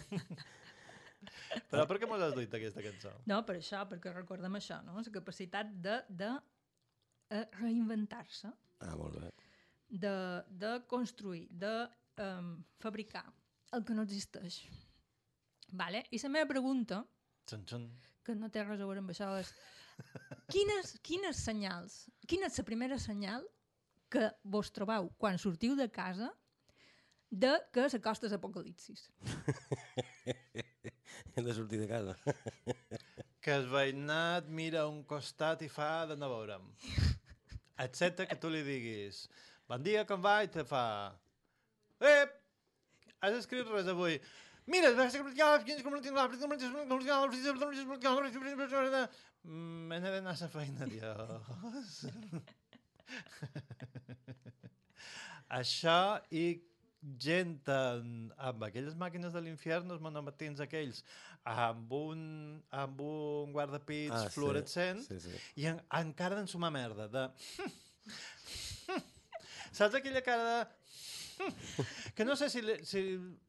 [1.71, 3.13] Però per què mos has duit aquesta cançó?
[3.31, 4.99] No, per això, perquè recordem això, no?
[4.99, 6.29] La capacitat de, de
[7.31, 8.51] eh, reinventar-se,
[8.81, 9.29] Ah, molt bé.
[9.89, 10.15] de,
[10.63, 11.73] de construir, de
[12.23, 13.25] um, fabricar
[13.75, 14.61] el que no existeix.
[15.71, 16.05] Vale?
[16.11, 17.03] I la meva pregunta,
[17.47, 17.85] Xun, xun.
[18.25, 19.51] que no té res a veure amb això, és
[20.51, 23.45] quines, quines senyals, quina és la primera senyal
[24.11, 26.31] que vos trobeu quan sortiu de casa
[27.31, 29.05] de que s'acosta l'apocalipsis?
[31.35, 32.15] Hem de sortir de casa.
[33.41, 36.65] Que el veïnat mira a un costat i fa de no veure'm.
[37.79, 39.25] Excepte que tu li diguis
[39.71, 40.41] bon dia, com va?
[40.43, 40.83] I te fa...
[42.03, 42.33] Ep!
[43.21, 44.17] Has escrit res avui.
[44.71, 44.91] Mira,
[49.43, 52.03] Mm, n'he d'anar a la feina, Dios.
[55.61, 55.97] Això
[56.31, 56.45] i
[57.01, 61.01] gent en, amb aquelles màquines de l'infern, els monomatins aquells,
[61.49, 62.19] amb un,
[62.69, 65.33] amb un guardapits Ah, ah, sí, fluorescent, sí, sí.
[65.63, 67.25] i en, encara d'ensumar merda, de...
[69.71, 70.61] Saps aquella cara de...
[72.15, 73.01] que no sé si, li, si...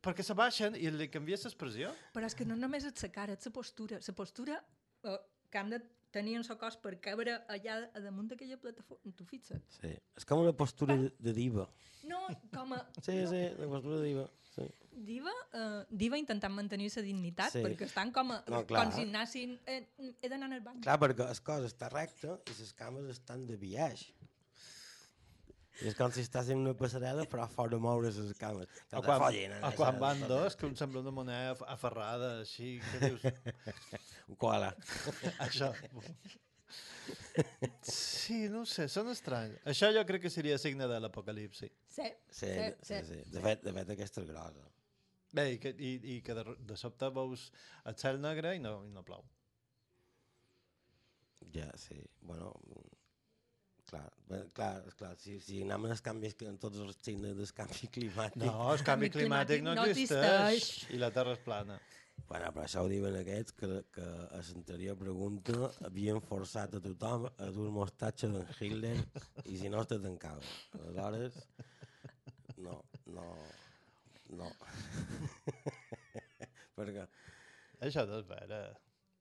[0.05, 1.92] perquè se baixen i li canvies l'expressió.
[2.14, 4.00] Però és que no només és la cara, és la postura.
[4.00, 4.61] La postura
[5.05, 5.18] eh,
[5.50, 5.82] que hem de
[6.12, 9.14] tenir en el cos per cabre allà a damunt d'aquella plataforma.
[9.16, 9.64] Tu fixa't?
[9.80, 9.90] Sí.
[10.18, 11.66] És com una postura de, de diva.
[12.08, 12.20] No,
[12.54, 12.82] com a...
[13.06, 14.28] Sí, no, sí, la postura de diva.
[14.52, 14.68] Sí.
[14.92, 17.62] Diva, uh, diva intentant mantenir la dignitat, Sí.
[17.64, 18.84] perquè estan com, a, No, clar.
[18.84, 19.56] com si anessin...
[19.66, 19.86] Eh,
[20.20, 20.82] he d'anar al bany.
[20.84, 24.12] Clar, perquè el cos està recte i les cames estan de viatge.
[25.80, 28.68] I és com si estàs en una passarel·la però fora moure les cames.
[28.92, 30.28] O Te quan, follen, o eh, quan van tot.
[30.34, 33.24] dos, que un sembla una moneda af- aferrada, així, que dius...
[34.28, 34.68] Un koala.
[35.48, 35.72] Això.
[37.82, 39.58] Sí, no ho sé, són estranys.
[39.68, 41.70] Això jo crec que seria signe de l'apocalipsi.
[41.90, 42.52] Sí, Sí,
[42.86, 43.18] sí, sí.
[43.32, 44.64] De fet, de fet aquesta és grosa.
[45.32, 47.48] Bé, i que, i, i que de, de sobte veus
[47.88, 49.24] el cel negre i no, i no plou.
[51.56, 51.96] Ja, sí.
[52.20, 52.52] Bueno,
[53.93, 54.05] clar,
[54.57, 58.45] clar, clar si, si anem als canvis que en tots els signes del canvi climàtic...
[58.47, 61.78] No, el canvi climàtic no existeix i la Terra és plana.
[62.28, 67.26] Bueno, però això ho diuen aquests que, que a l'anterior pregunta havien forçat a tothom
[67.30, 68.95] a dur el mostatge d'en Hitler
[69.45, 70.45] i si no te tancava.
[70.78, 71.40] Aleshores,
[72.62, 72.78] no,
[73.16, 73.26] no,
[74.38, 74.53] no.
[76.78, 77.09] Perquè...
[77.82, 78.62] Això no és vera.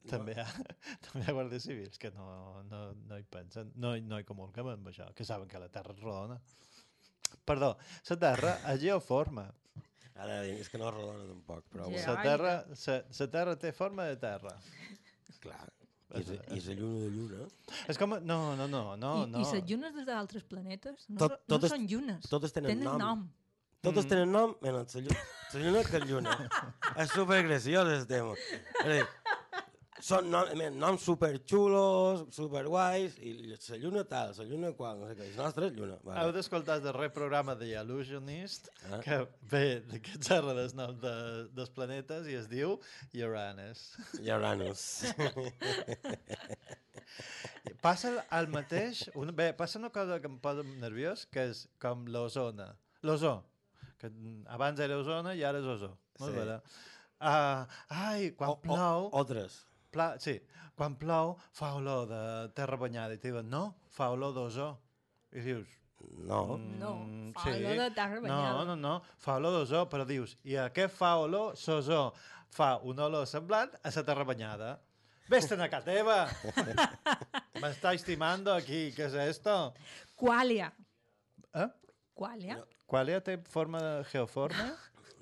[0.09, 0.45] També hi ha,
[1.05, 4.25] també hi ha guàrdies civils que no, no, no hi pensen, no, hi- no hi
[4.25, 6.39] comulguen amb això, que saben que la Terra és rodona.
[7.45, 7.75] Perdó,
[8.09, 9.47] la Terra és geoforma.
[10.21, 11.85] Ara és que no és rodona tampoc, però...
[11.87, 12.23] La bueno.
[12.23, 14.51] terra, sa, sa terra té forma de terra.
[15.41, 15.63] Clar.
[16.11, 17.45] I la- i la lluna de lluna.
[17.89, 18.17] És com...
[18.27, 19.11] No, no, no, no.
[19.23, 19.39] I, no.
[19.39, 22.27] I les llunes des d'altres planetes no, Tot- no totes- són llunes.
[22.29, 22.97] totes tenen nom.
[22.99, 23.23] nom.
[23.81, 24.09] Totes Mm.
[24.11, 25.21] tenen nom, menys la lluna.
[25.55, 26.35] La lluna que lluna.
[27.01, 28.35] és supergraciós el tema.
[28.35, 29.07] És a dir,
[30.01, 35.15] són nom, men, noms superxulos, superguais, i la lluna tal, la lluna qual, no sé
[35.19, 35.97] què, la nostra és lluna.
[36.01, 36.31] Heu Vale.
[36.35, 38.99] d'escoltar el darrer programa de Illusionist, Ah.
[39.05, 39.19] que
[39.51, 41.13] ve que xerra dels noms de,
[41.53, 42.79] dels planetes i es diu
[43.13, 43.85] Uranus.
[44.19, 45.03] Uranus.
[47.81, 49.05] passa el mateix...
[49.15, 52.71] Un, bé, passa una cosa que em posa nerviós, que és com l'ozona.
[53.05, 53.37] L'ozó.
[54.01, 54.09] Que
[54.49, 55.91] abans era ozona i ara és ozó.
[56.19, 56.39] Molt Sí.
[56.39, 56.59] bé.
[57.21, 59.09] Uh, ai, quan plou...
[59.13, 59.59] Otres.
[59.91, 60.37] Pla, sí,
[60.77, 62.21] quan plou fa olor de
[62.55, 64.73] terra banyada i te diuen, no, fa olor d'ozó.
[65.35, 65.67] I dius,
[66.01, 66.57] No.
[66.57, 68.63] No, Mm, fa olor de terra No, banyada.
[68.65, 71.53] no, no, fa olor d'ozó, però dius, i a què fa olor?
[71.55, 72.11] S'ozó
[72.49, 74.79] fa una olor semblant a la terra banyada.
[75.29, 76.25] Vés-te'n a casa teva!
[77.61, 79.53] M'està estimando aquí, què és esto?
[80.17, 80.71] Qualia.
[81.53, 81.67] Eh?
[82.17, 82.57] Qualia.
[82.89, 84.71] Qualia té forma de geoforme?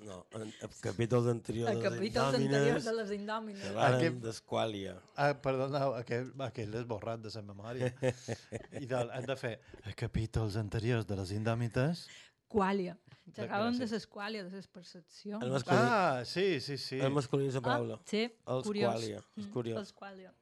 [0.00, 1.70] No, en, en capítols anteriors...
[1.76, 3.66] A capítols anteriors de les indòmines.
[3.76, 4.94] Parlem Aquest- d'esquàlia.
[5.20, 7.90] Ah, perdoneu, aquell, aquell l'he esborrat de la memòria.
[8.82, 9.52] I del, hem de fer
[9.84, 12.06] a capítols anteriors de les indòmites.
[12.50, 12.96] Qualia.
[13.30, 13.92] Xerràvem de gràcies.
[13.94, 15.44] les quàlia, de les percepcions.
[15.44, 15.76] El masculí.
[15.78, 16.98] Ah, sí, sí, sí.
[16.98, 18.00] El masculí és la paraula.
[18.00, 18.94] Ah, sí, Els curiós.
[18.96, 19.20] quàlia.
[19.36, 19.78] És Mm, curiós.
[19.84, 20.32] Els quàlia.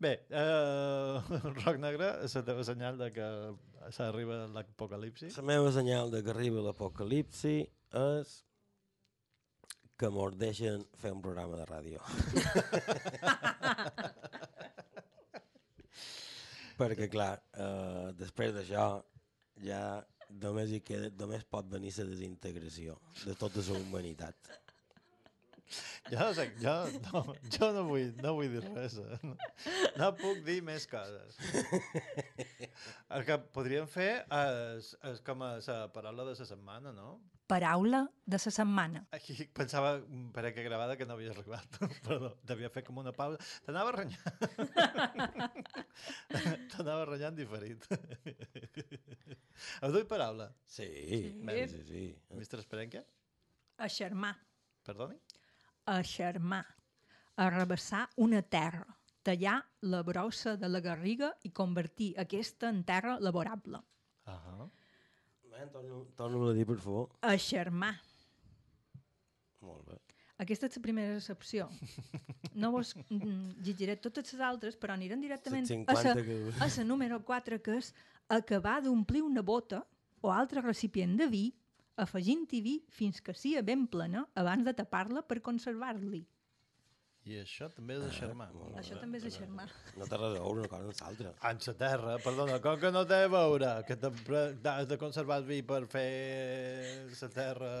[0.00, 1.20] Bé, eh,
[1.64, 3.28] Roc Negre, la teva senyal de que
[3.94, 5.30] s'arriba l'apocalipsi.
[5.36, 7.54] La meva senyal de que arriba l'apocalipsi
[7.96, 8.34] és
[9.96, 12.00] que mos deixen fer un programa de ràdio.
[16.76, 18.86] Perquè, clar, eh, després d'això
[19.64, 19.80] ja
[20.42, 24.36] només, hi queda, només pot venir la desintegració de tota la humanitat.
[26.06, 26.74] Jo no sé, jo
[27.08, 28.98] no, jo no, vull, no vull dir res.
[29.02, 29.16] eh.
[29.24, 29.34] No,
[29.98, 31.40] no puc dir més coses.
[33.16, 37.16] El que podríem fer és, és com a la paraula de la setmana, no?
[37.46, 39.04] Paraula de la setmana.
[39.14, 41.78] Aquí pensava, mm, per aquí gravada, que no havia arribat.
[42.06, 43.38] Perdó, devia fer com una pausa.
[43.66, 44.24] T'anava renyant.
[46.74, 47.86] T'anava renyant diferit.
[49.80, 50.50] Heu duit paraula?
[50.66, 50.88] Sí,
[51.46, 51.68] Bé.
[51.70, 52.04] sí, sí.
[52.34, 53.04] Mestre Esperenque?
[53.78, 54.34] Aixermar.
[54.86, 55.18] Perdoni?
[55.94, 56.64] Aixermar.
[57.36, 58.86] Arrabassar una terra.
[59.22, 63.82] Tallar la brossa de la garriga i convertir aquesta en terra laborable.
[65.56, 67.08] Ah Torno, torno a dir, per favor.
[67.22, 67.94] Aixermar.
[69.64, 69.96] Molt bé.
[70.44, 71.66] Aquesta és la primera recepció.
[72.60, 76.68] No vos mm, llegiré totes les altres, però anirem directament a 50 la, que- a
[76.68, 77.94] la número 4, que és
[78.28, 79.80] acabar d'omplir una bota
[80.20, 81.44] o altre recipient de vi,
[81.96, 86.26] afegint-hi vi fins que sia ben plena abans de tapar-la per conservar-li.
[87.26, 88.46] I això també és de xermar.
[88.78, 89.64] Això també és aixermar.
[89.98, 91.32] No té res a veure una cosa amb l'altra.
[91.50, 93.96] En sa terra, perdona, com que no té a veure que
[94.70, 96.06] has de conservar el vi per fer
[97.20, 97.72] la terra...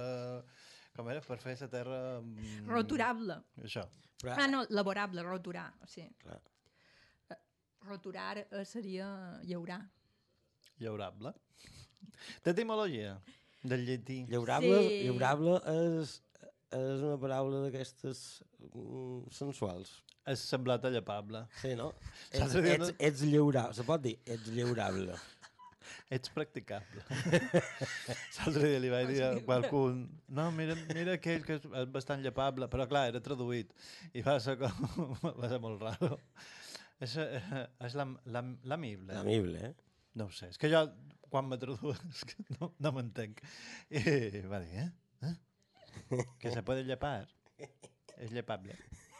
[0.96, 1.20] Com era?
[1.20, 2.00] Per fer la terra...
[2.24, 3.36] mm, Roturable.
[3.62, 3.84] Això.
[4.32, 5.68] Ah, no, laborable, roturar.
[5.84, 6.40] O sigui, Clar.
[7.30, 7.36] eh,
[7.86, 9.06] roturar eh, seria
[9.44, 9.82] llaurar.
[10.80, 11.34] Llaurable.
[12.42, 13.18] Té etimologia
[13.62, 14.24] del llatí.
[14.30, 15.04] Llaurable, Sí.
[15.06, 15.60] llaurable
[16.00, 16.22] és,
[16.74, 18.42] és una paraula d'aquestes
[18.72, 20.00] mm, sensuals.
[20.26, 21.44] És semblat a.
[21.60, 21.92] Sí, no?
[22.34, 25.14] Ets, ets, ets llaurable, se pot dir, ets llaurable.
[26.10, 27.02] Ets practicable.
[28.36, 29.80] L'altre dia li vaig dir a qualcú,
[30.34, 33.70] no, mira, mira aquell que és bastant llepable, però clar, era traduït.
[34.14, 36.18] I va ser, com, va ser molt raro.
[37.02, 39.14] És, és l'am- l'am- l'amible.
[39.18, 39.72] L'amible, eh?
[40.18, 40.82] No ho sé, és que jo,
[41.30, 41.58] quan me
[42.28, 43.42] que no, no m'entenc.
[43.90, 44.90] I va dir, eh?
[45.30, 45.34] eh?
[46.38, 47.26] Que se puede llepar.
[48.16, 48.76] És llepable.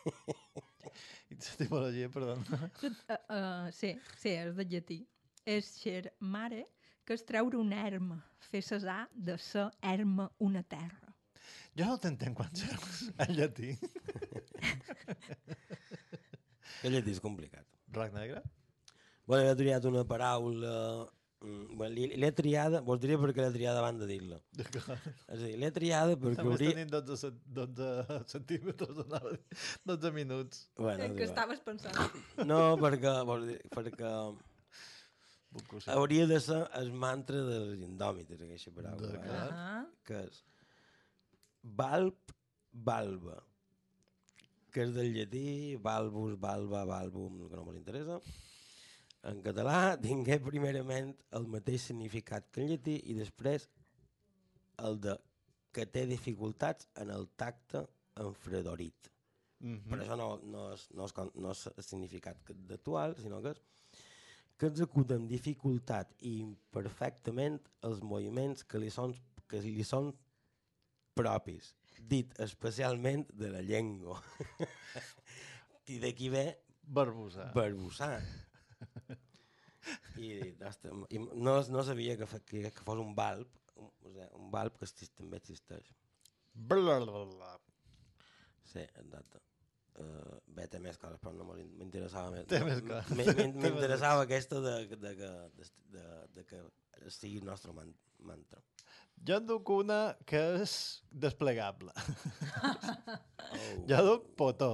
[1.30, 2.60] I l'etimologia, perdona.
[2.82, 5.00] Uh, uh, sí, sí, és de llatí.
[5.46, 6.64] És xermare,
[7.06, 8.20] que és treure una erma,
[8.50, 11.12] fer cesar de sa erma una terra.
[11.76, 13.74] Jo no t'entenc quan seràs en llatí.
[16.80, 17.66] Que llatí és complicat.
[17.96, 18.42] Roc negre?
[19.26, 20.72] Bueno, he triat una paraula...
[21.42, 24.38] mm, Bueno, l'he triada, vos diré perquè l'he triada abans de dir-la.
[24.56, 26.74] És a dir, l'he triada perquè Només hauria...
[26.74, 29.42] tenim 12, cent- 12 centímetres, anava a dir,
[29.92, 30.64] 12 minuts.
[30.78, 32.20] Bueno, en és què estaves pensant?
[32.48, 34.12] No, perquè, vols dir, perquè
[35.94, 39.12] hauria de ser el mantra dels indòmites, aquesta paraula.
[39.14, 39.52] D'acord.
[39.56, 40.42] Ah, Que és
[41.76, 42.32] valp,
[42.86, 43.38] valva,
[44.74, 48.18] que és del llatí, valvus, valva, valvum, que no m'interessa.
[48.20, 48.45] interessa.
[49.30, 53.68] En català tingué primerament el mateix significat que en llatí i després
[54.86, 55.16] el de
[55.76, 57.84] que té dificultats en el tacte
[58.22, 59.10] enfredorit.
[59.60, 59.88] Mhm.
[59.90, 63.62] Per això no, no, és, no, és, no és el significat d'actual, sinó que és
[64.56, 69.12] que executa amb dificultat i imperfectament els moviments que li són,
[69.50, 70.14] que li són
[71.16, 74.16] propis, dit especialment de la llengua.
[75.92, 76.46] I d'aquí ve
[76.86, 77.50] Barbusar.
[77.54, 78.20] Barbusar.
[80.18, 80.30] I,
[81.14, 84.48] i no, no sabia que, fa- que, que fos un valp, un, o sigui, un
[84.54, 85.90] valp que exist, també existeix.
[86.54, 87.52] Blablabla.
[88.66, 89.42] Sí, exacte.
[89.96, 92.48] Uh, bé, té més coses, però no m'in- m'interessava més.
[92.50, 93.12] Té més coses.
[93.56, 96.64] M'interessava aquesta de, de, de, de, de, de que
[97.12, 97.94] sigui el nostre man
[98.26, 98.60] mantra.
[99.28, 100.74] Jo en duc una que és
[101.12, 101.92] desplegable.
[101.96, 103.86] Oh.
[103.88, 104.72] Jo duc potó.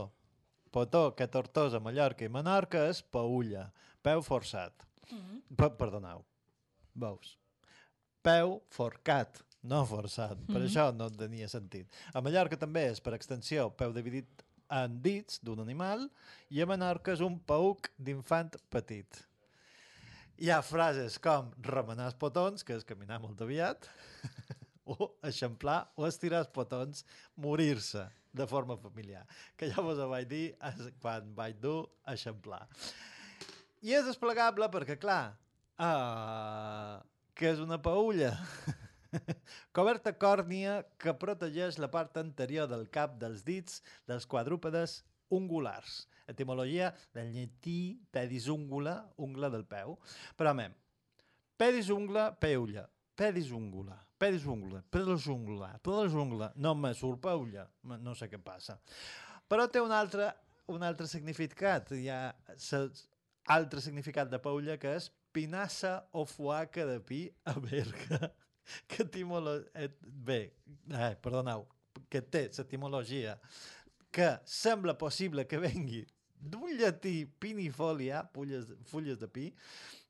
[0.72, 3.66] Potó, que Tortosa, Mallorca i Menorca és paulla,
[4.02, 4.72] peu forçat.
[5.10, 5.40] Mm.
[5.56, 6.24] Pa perdoneu.
[6.94, 7.38] Veus?
[8.22, 10.36] peu forcat, no forçat.
[10.46, 10.66] Per Mhm.
[10.68, 11.88] això no tenia sentit.
[12.14, 16.08] A Mallorca també és, per extensió, peu dividit en dits d'un animal
[16.48, 19.26] i a Menorca és un pauc d'infant petit.
[20.38, 23.88] Hi ha frases com remenar els potons, que és caminar molt aviat,
[24.86, 27.04] o eixamplar o estirar els potons,
[27.36, 29.26] morir-se de forma familiar.
[29.56, 30.56] Que ja vos ho vaig dir
[31.00, 32.68] quan vaig dur eixamplar.
[33.82, 35.32] I és desplegable perquè, clar,
[35.82, 37.00] uh,
[37.34, 38.30] que és una paulla.
[39.76, 45.00] Coberta còrnia que protegeix la part anterior del cap dels dits dels quadrúpedes
[45.32, 46.04] ungulars.
[46.30, 49.96] Etimologia del llatí pedis ungula, ungla del peu.
[50.38, 50.72] Però, mem,
[51.60, 52.86] pedis ungla, peulla.
[53.18, 56.48] Pedis ungula, pedis ungla, pedis ungula, pedis ungla.
[56.56, 57.66] No me surt peulla,
[58.00, 58.78] no sé què passa.
[59.50, 60.30] Però té un altre,
[60.72, 61.92] un altre significat.
[61.92, 62.22] Ha
[62.56, 62.86] sa-
[63.50, 68.30] altre significat de paulla que és pinassa o fuaca de pi a Berga.
[68.86, 69.56] Que etimolo...
[69.74, 70.52] eh, Bé,
[70.94, 71.64] eh, perdoneu,
[72.08, 73.34] que té l'etimologia
[74.14, 76.04] que sembla possible que vengui
[76.38, 79.48] d'un llatí pinifolia, fulles, fulles de pi,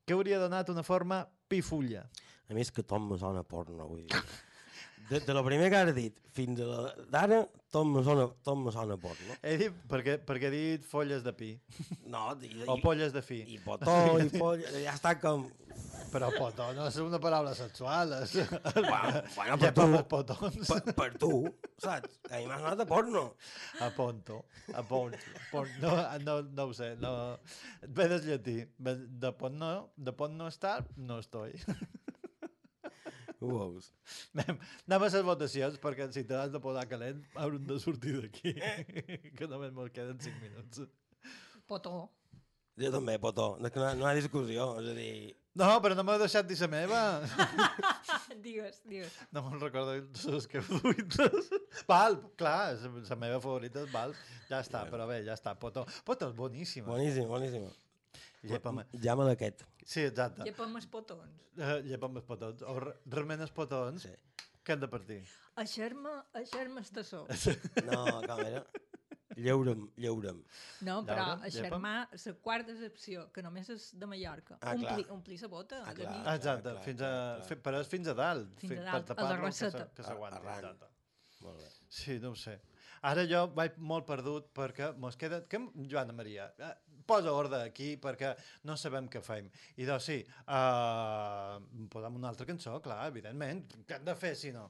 [0.05, 2.05] que hauria donat una forma pifulla.
[2.45, 4.21] A més que tot me sona porno, vull dir.
[5.09, 7.41] De, de lo primer que has dit fins a la d'ara,
[7.73, 9.35] tot me sona, tot me sona porno.
[9.43, 11.51] He dit, perquè, perquè he dit folles de pi.
[12.09, 13.41] No, i, O polles de fi.
[13.55, 15.47] I potó, i polla, ja està com...
[16.13, 18.11] Però potó no és una paraula sexual.
[18.21, 18.35] És...
[18.75, 20.69] Bueno, bueno, Ja per tu, potons.
[20.69, 21.31] per, per tu,
[21.81, 22.19] saps?
[22.29, 23.23] A mi m'ha sonat a porno.
[23.81, 24.43] A ponto,
[24.73, 25.33] a ponto.
[25.49, 25.95] Pon, no,
[26.27, 27.15] no, no ho sé, no...
[27.89, 28.59] Ve del llatí.
[28.77, 31.57] De pont no, de pont no estar, no estoy.
[33.43, 33.91] Ho veus?
[34.37, 38.17] Anem, anem a les votacions, perquè si te has de posar calent, haurem de sortir
[38.21, 38.53] d'aquí,
[39.37, 40.85] que només ens queden 5 minuts.
[41.67, 42.07] Potó.
[42.79, 43.53] Jo també, potó.
[43.61, 45.13] No, no, no hi ha discussió, és a dir...
[45.59, 47.01] No, però no m'ha deixat dir la meva.
[48.45, 49.19] digues, digues.
[49.35, 51.51] No me'n recordo les que fruites.
[51.89, 54.15] Val, clar, la meva favorita és Val.
[54.47, 55.53] Ja està, però bé, ja està.
[55.59, 55.85] Potó.
[56.07, 56.89] Potó és boníssima.
[56.89, 57.69] Boníssim, boníssim.
[58.49, 58.81] Llepa'm.
[59.05, 59.61] Llama d'aquest.
[59.85, 60.45] Sí, exacte.
[60.47, 61.43] Llepa'm els potons.
[61.57, 62.63] Uh, llepa'm els potons.
[62.67, 64.07] O re- remen els potons.
[64.07, 64.13] Sí.
[64.63, 65.19] Què han de partir?
[65.59, 67.25] Eixer-me, eixer-me el tassó.
[67.83, 68.63] No, com era?
[69.33, 70.39] Lleurem, lleurem.
[70.85, 74.59] No, però eixermar la quarta excepció, que només és de Mallorca.
[74.61, 74.93] Ah, clar.
[74.93, 75.81] omplir, omplir la bota.
[75.83, 76.19] Ah, de clar.
[76.21, 77.13] Ah, exacte, fins a,
[77.47, 78.53] fi, però és fins a dalt.
[78.61, 79.71] Fins a dalt, per a la tapar-lo, que
[80.51, 80.91] exacte.
[81.43, 81.71] Molt bé.
[81.89, 82.59] Sí, no ho sé.
[83.03, 85.41] Ara jo vaig molt perdut perquè mos queda...
[85.51, 85.59] Que,
[85.91, 86.71] Joana Maria, eh,
[87.05, 88.33] posa ordre aquí perquè
[88.69, 89.49] no sabem què fem.
[89.77, 91.59] I doncs sí, uh,
[91.93, 93.65] posem una altra cançó, clar, evidentment.
[93.87, 94.69] Què hem de fer, si no?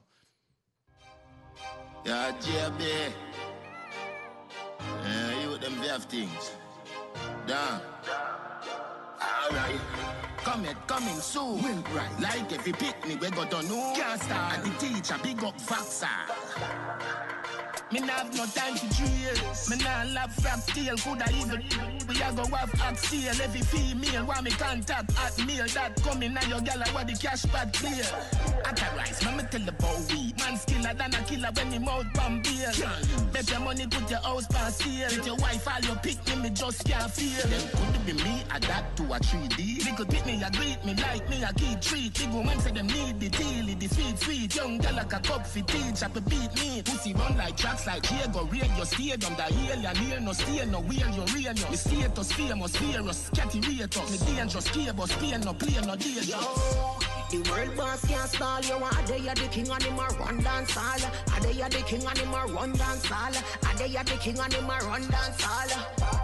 [2.04, 2.82] Yeah, JB.
[5.04, 6.52] Yeah, you them they have things.
[7.46, 7.80] Down.
[9.20, 9.80] Alright.
[10.38, 11.82] Come it, coming soon.
[11.94, 12.20] Right.
[12.20, 13.92] Like every picnic we go to know.
[13.96, 14.58] Can't start.
[14.58, 17.23] And the teacher big up Foxa.
[17.92, 19.70] Me nah have no time for trails.
[19.70, 20.96] Me nah love frack tail.
[20.96, 21.62] Coulda even
[22.08, 23.34] we a go have oxtail.
[23.42, 25.66] Every female want me contact at mail.
[25.68, 28.04] That coming now your gal what the cash pad clear.
[28.64, 30.36] At a rise, man, me tell bow weed.
[30.38, 32.72] Man skiller than a killer when him out from bail.
[33.32, 35.10] Bet your money put your house for sale.
[35.16, 37.46] With your wife all your pick me, me just can't feel.
[37.48, 39.84] Then could be me adapt to a 3D?
[39.84, 42.14] Little pick me, a greet me like me, a key treat.
[42.18, 44.56] Big woman say them need the deal, the feed sweet.
[44.56, 46.82] Young gal like a cup for teach, a beat me.
[46.82, 49.34] Pussy run like tracks like Diego Radio Stadium.
[49.36, 51.70] The alien here no stay no wheel your real no.
[51.70, 54.10] Me status famous, fearless, catty rate up.
[54.10, 56.36] Me dangerous, cable, Spain no play no danger.
[57.30, 58.74] The world boss can't stall you.
[58.74, 61.34] Are they the king and him a run dance all?
[61.34, 63.34] Are they the king and him a run dance all?
[63.66, 66.23] Are they the king and him a run dance all?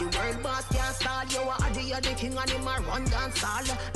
[0.00, 1.40] The world boss can't stall you.
[1.40, 3.50] Are are the king and him a run dance all?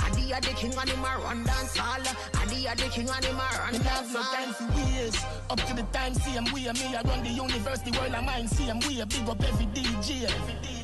[0.05, 1.87] Are they are the king and him a run dance all?
[1.87, 5.17] Are they are the king and him a run dance no time for ways.
[5.49, 6.71] Up to the time, same way.
[6.75, 9.03] Me, I run the universe, the world of mine, same way.
[9.09, 10.84] Big up every DJ.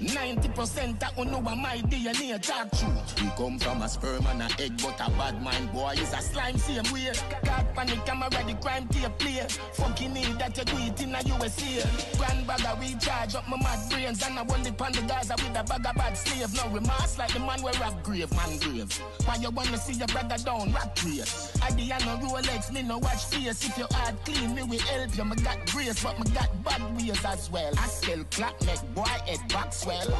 [0.00, 3.22] 90% that who know my DNA talk truth.
[3.22, 6.20] We come from a sperm and a egg, but a bad mind boy is a
[6.20, 7.12] slime same way.
[7.44, 9.46] God panic camera, the crime tape play.
[9.72, 11.88] Fucking need that you do it in a USA.
[12.18, 15.34] Grand bag of recharge up my mad brains and I hold it on the Gaza
[15.36, 16.54] with a bag of bad slave.
[16.54, 18.92] No remorse like the man where rap grave, man grave.
[19.24, 21.32] Why you wanna see your brother down, rap grave?
[21.62, 23.64] I on no Rolex, me no watch face.
[23.64, 25.24] If your heart clean, me will help you.
[25.24, 27.72] Me got grace, but me got bad ways as well.
[27.78, 30.10] I still clap, make boy head back swell.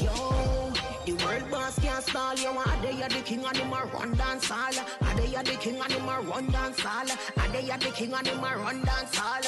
[0.00, 0.72] Yo,
[1.04, 2.48] the world boss can't stall you.
[2.48, 4.76] Are they the king and him a run dance all?
[5.06, 7.10] Are they the king and him a run dance all?
[7.40, 9.46] Are they the king and him a run dance all?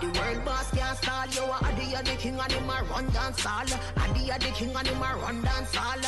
[0.00, 1.42] The world boss can't stall you.
[1.42, 3.70] Are the king and him a run dance hall.
[3.96, 6.02] Are the king and him a run dance hall.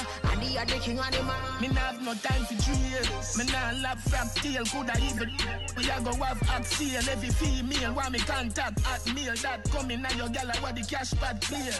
[0.57, 1.61] Are the king and him a.
[1.61, 3.05] Me nah have no time for trail.
[3.37, 4.65] Me nah love frap tail.
[4.65, 5.31] Coulda even
[5.77, 7.09] we a go have sale.
[7.11, 9.35] Every female want me contact at mail.
[9.43, 11.73] That coming now your gal what the cash pad clear.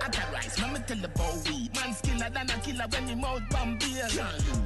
[0.00, 1.74] At a rise, me tell the bow weed.
[1.76, 4.08] Man skiller than a killer when him out bomb bail.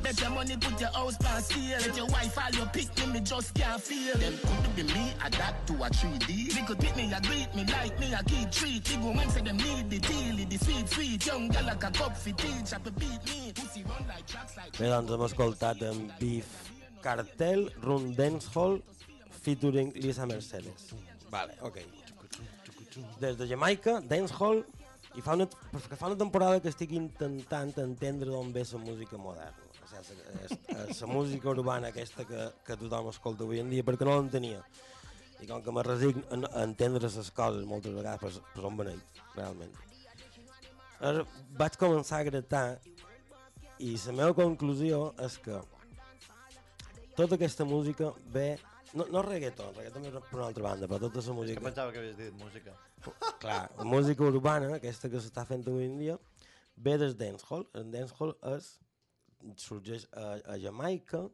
[0.03, 1.79] Bet your money put your house pan steal.
[1.81, 4.17] Let your wife all your pick me, me just can't feel.
[4.19, 6.55] Them could be me adapt to a 3D.
[6.55, 8.85] Me could pick me a greet me like me a key treat.
[8.85, 11.27] Big woman say them need the deal, the sweet sweet.
[11.27, 12.73] Young gal like a cup for teach.
[12.73, 13.53] Up a beat me.
[14.79, 16.51] Bé, doncs hem escoltat en Beef
[17.03, 18.81] Cartel, Run Dancehall,
[19.43, 20.93] featuring Lisa Mercedes.
[21.31, 21.79] Vale, ok.
[23.21, 24.65] Des de Jamaica, Dancehall,
[25.19, 25.47] i fa una,
[25.81, 29.67] fa una temporada que estic intentant entendre d'on ve la música moderna.
[29.89, 34.19] O sigui, la música urbana aquesta que, que tothom escolta avui en dia, perquè no
[34.19, 34.63] l'entenia.
[35.43, 38.79] I com que me resigno a, a entendre les coses moltes vegades, pues, pues on
[38.79, 39.75] beneït, realment.
[40.99, 41.25] Ara
[41.59, 42.65] vaig començar a gratar
[43.79, 45.61] i la meva conclusió és que
[47.19, 48.51] tota aquesta música ve...
[48.97, 51.65] No, no reggaeton, reggaeton és per una altra banda, però tota la És que música...
[51.67, 52.75] pensava que havies dit música.
[53.43, 56.17] Clar, la música urbana, aquesta que s'està fent avui en dia,
[56.77, 57.67] ve del dancehall.
[57.77, 58.71] El dancehall és,
[59.61, 61.27] sorgeix a, a Jamaica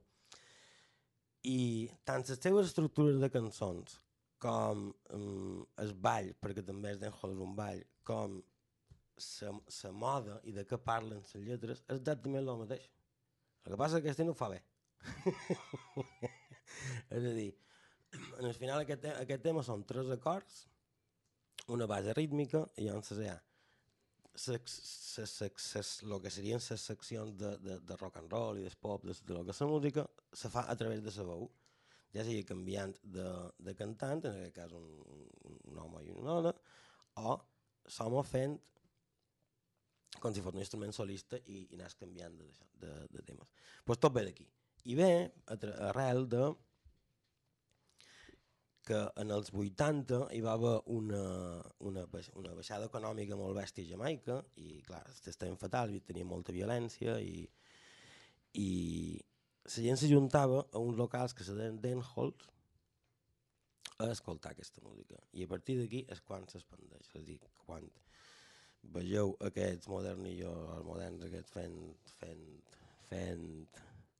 [1.48, 1.60] i
[2.04, 4.00] tant les seves estructures de cançons
[4.44, 8.40] com um, el ball, perquè també el dancehall és un ball, com
[9.18, 12.88] la moda i de què parlen les lletres és exactament el mateix.
[13.64, 14.60] El que passa és que aquest no ho fa bé.
[17.16, 17.50] és a dir,
[18.38, 20.64] en el final aquest, aquest tema són tres acords,
[21.74, 22.88] una base rítmica i
[24.34, 28.66] ses, ses, ses, lo que serien les seccions de, de, de rock and roll i
[28.66, 31.26] de pop, de, de lo que és la música, se fa a través de la
[31.30, 31.48] veu,
[32.14, 34.88] ja sigui canviant de, de cantant, en aquest cas un,
[35.70, 36.54] un home i una dona,
[37.22, 37.38] o
[37.86, 38.58] som fent
[40.20, 42.50] com si fos un instrument solista i, i anàs canviant de,
[42.82, 43.50] de, de temes.
[43.84, 44.46] Pues tot ve d'aquí.
[44.84, 45.10] I ve
[45.88, 46.44] arrel de
[48.84, 51.20] que en els 80 hi va haver una,
[51.88, 52.04] una,
[52.40, 55.00] una baixada econòmica molt bèstia a Jamaica i clar,
[55.32, 57.46] estaven fatal, tenia molta violència i,
[58.60, 58.68] i
[59.64, 62.50] la gent se juntava a uns locals que se deien dancehalls
[64.04, 67.88] a escoltar aquesta música i a partir d'aquí és quan s'expandeix és a dir, quan
[68.92, 71.78] vegeu aquests modernillos, els moderns aquests fent,
[72.20, 72.44] fent,
[73.08, 73.46] fent,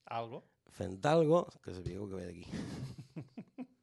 [0.07, 0.43] Algo?
[0.75, 2.47] fent algo, que sabíeu que ve d'aquí.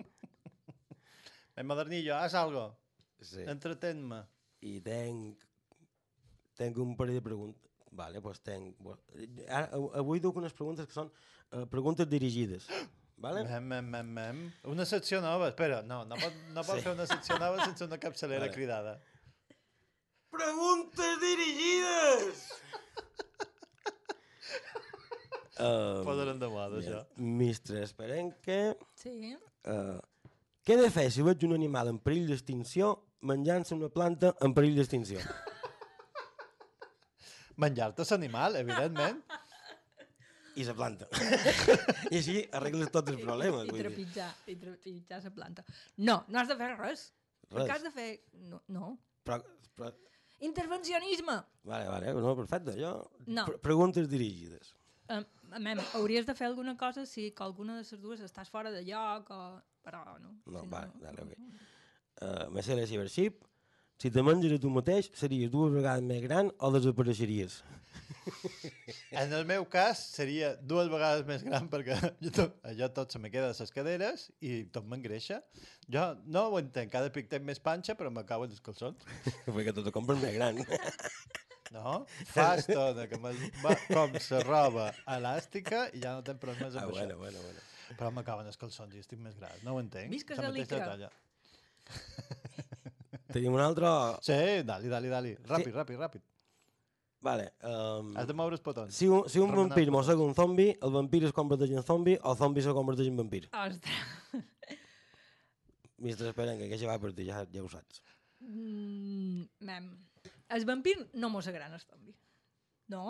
[1.56, 2.78] En modernillo, haz algo.
[3.22, 3.44] Sí.
[3.46, 4.22] Entretén-me.
[4.66, 5.44] I tenc,
[6.58, 7.68] tenc un parell de preguntes.
[7.92, 8.80] Vale, pues tenc...
[9.50, 9.68] Ara,
[10.00, 12.70] avui duc unes preguntes que són uh, preguntes dirigides.
[13.22, 13.44] Vale?
[13.46, 14.40] Mem, mem, mem, mem.
[14.72, 16.86] Una secció nova, espera, no, no pot, no pot Sí.
[16.88, 18.56] fer una secció nova sense una capçalera Vale.
[18.56, 18.96] cridada.
[20.42, 22.40] Preguntes dirigides!
[25.62, 27.02] Um, Posaran de moda, això.
[27.22, 28.56] Mistre Esperenque,
[28.98, 29.36] Sí.
[29.70, 30.00] uh,
[30.66, 32.96] què he de fer si veig un animal en perill d'extinció
[33.30, 35.22] menjant-se una planta en perill d'extinció?
[37.62, 39.22] Menjar-te l'animal, evidentment.
[40.58, 41.06] I la planta.
[42.10, 43.70] I així arregles tots els problemes.
[43.70, 43.84] I dir.
[43.86, 45.64] trepitjar, i trepitjar la planta.
[46.02, 47.06] No, no has de fer res.
[47.52, 47.68] El Res.
[47.68, 48.10] que has de fer...
[48.50, 48.96] No, no.
[49.28, 49.38] Però,
[49.78, 49.94] però,
[50.42, 51.36] Intervencionisme!
[51.64, 52.74] vale, vale, no, perfecte.
[52.80, 52.96] Jo,
[53.28, 53.46] No.
[53.46, 54.74] pre- preguntes dirigides.
[55.12, 55.26] Um,
[55.60, 58.82] mem, hauries de fer alguna cosa si que alguna de les dues estàs fora de
[58.88, 59.42] lloc o...
[59.84, 60.36] Però no.
[60.46, 61.32] No, si vale, vale, ok.
[62.22, 63.44] Uh, me sé la Cybership.
[63.98, 67.64] Si te menges a tu mateix, series dues vegades més gran o desapareixeries?
[69.12, 73.20] En el meu cas seria dues vegades més gran perquè jo tot, allò tot se
[73.24, 75.40] me queda a les caderes i tot m'engreixa.
[75.92, 79.02] Jo no ho entenc, cada pic tenc més panxa però me cauen els calçons.
[79.48, 80.62] Perquè tot ho compres més gran.
[81.72, 82.02] No?
[82.34, 83.30] Fa estona que me
[83.64, 86.98] va com la roba elàstica i ja no tenc problemes amb Ah, això.
[86.98, 87.62] bueno, bueno, bueno.
[88.00, 89.56] Però me cauen els calçons i estic més gran.
[89.64, 90.12] No ho entenc.
[90.12, 90.84] Visques La l'Icra.
[90.92, 91.10] talla.
[93.32, 93.88] Tenim un altre...
[94.28, 94.36] Sí,
[94.68, 95.32] dali, dali, dali.
[95.48, 95.76] Ràpid, Sí.
[95.80, 96.28] ràpid, ràpid.
[97.22, 97.52] Vale.
[97.62, 98.96] Um, Has de moure els botons.
[98.98, 101.84] si un, si un Remenar vampir els mossega un zombi, el vampir es converteix en
[101.86, 103.44] zombi o el zombi se converteix en vampir.
[103.54, 104.46] Ostres.
[106.02, 108.02] Mistre, esperen, que aquesta va per ti, ja, ja ho saps.
[108.42, 109.92] Mm, mem.
[110.50, 112.16] El vampir no mossegaran el zombi.
[112.90, 113.04] No,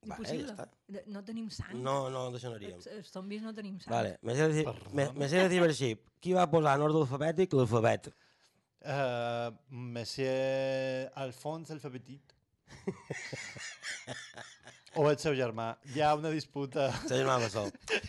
[0.00, 0.46] Vale, impossible.
[0.48, 0.68] ja està.
[0.96, 1.76] De- no tenim sang.
[1.84, 2.78] No, no, haríem.
[2.80, 3.92] Els, els zombis no tenim sang.
[3.92, 6.08] Vale, me sé de, ci- me, me sé de Cybership.
[6.24, 8.08] Qui va posar en ordre alfabètic l'alfabet?
[8.82, 12.31] Uh, Monsieur Alphonse Alphabetit.
[15.00, 15.70] O el seu germà.
[15.94, 16.90] Hi ha una disputa...
[17.06, 17.62] El germà bessó.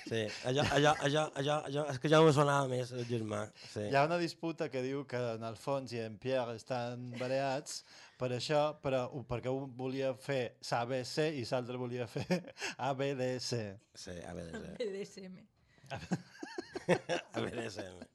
[0.03, 3.45] Sí, allò, allò, allò, allò, allò, és que ja me sonava més el germà.
[3.71, 3.85] Sí.
[3.85, 7.85] Hi ha una disputa que diu que en Alfons i en Pierre estan bareats
[8.19, 12.41] per això, però, perquè un volia fer l'ABC i l'altre volia fer
[12.89, 13.63] ABDC.
[14.03, 14.75] Sí, ABDC.
[14.83, 15.39] BDSM.
[17.39, 18.05] ABDSM.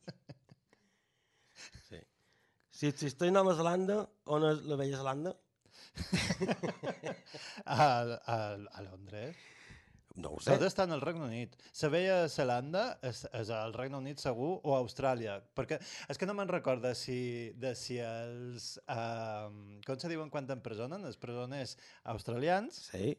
[1.88, 2.04] Sí.
[2.68, 5.38] Si, si estoy en Nova Zelanda, on és la Vella Zelanda?
[7.64, 9.36] a, a, a Londres.
[10.18, 10.50] No ho sé.
[10.50, 11.54] Tot està en el Regne Unit.
[11.80, 15.38] La Vella Zelanda és, és al Regne Unit segur o a Austràlia.
[15.54, 15.78] Perquè
[16.10, 17.18] és que no me'n recorda si,
[17.54, 18.72] de si els...
[18.90, 21.06] Uh, com se diuen quan empresonen?
[21.06, 21.76] Els presoners
[22.14, 23.14] australians sí.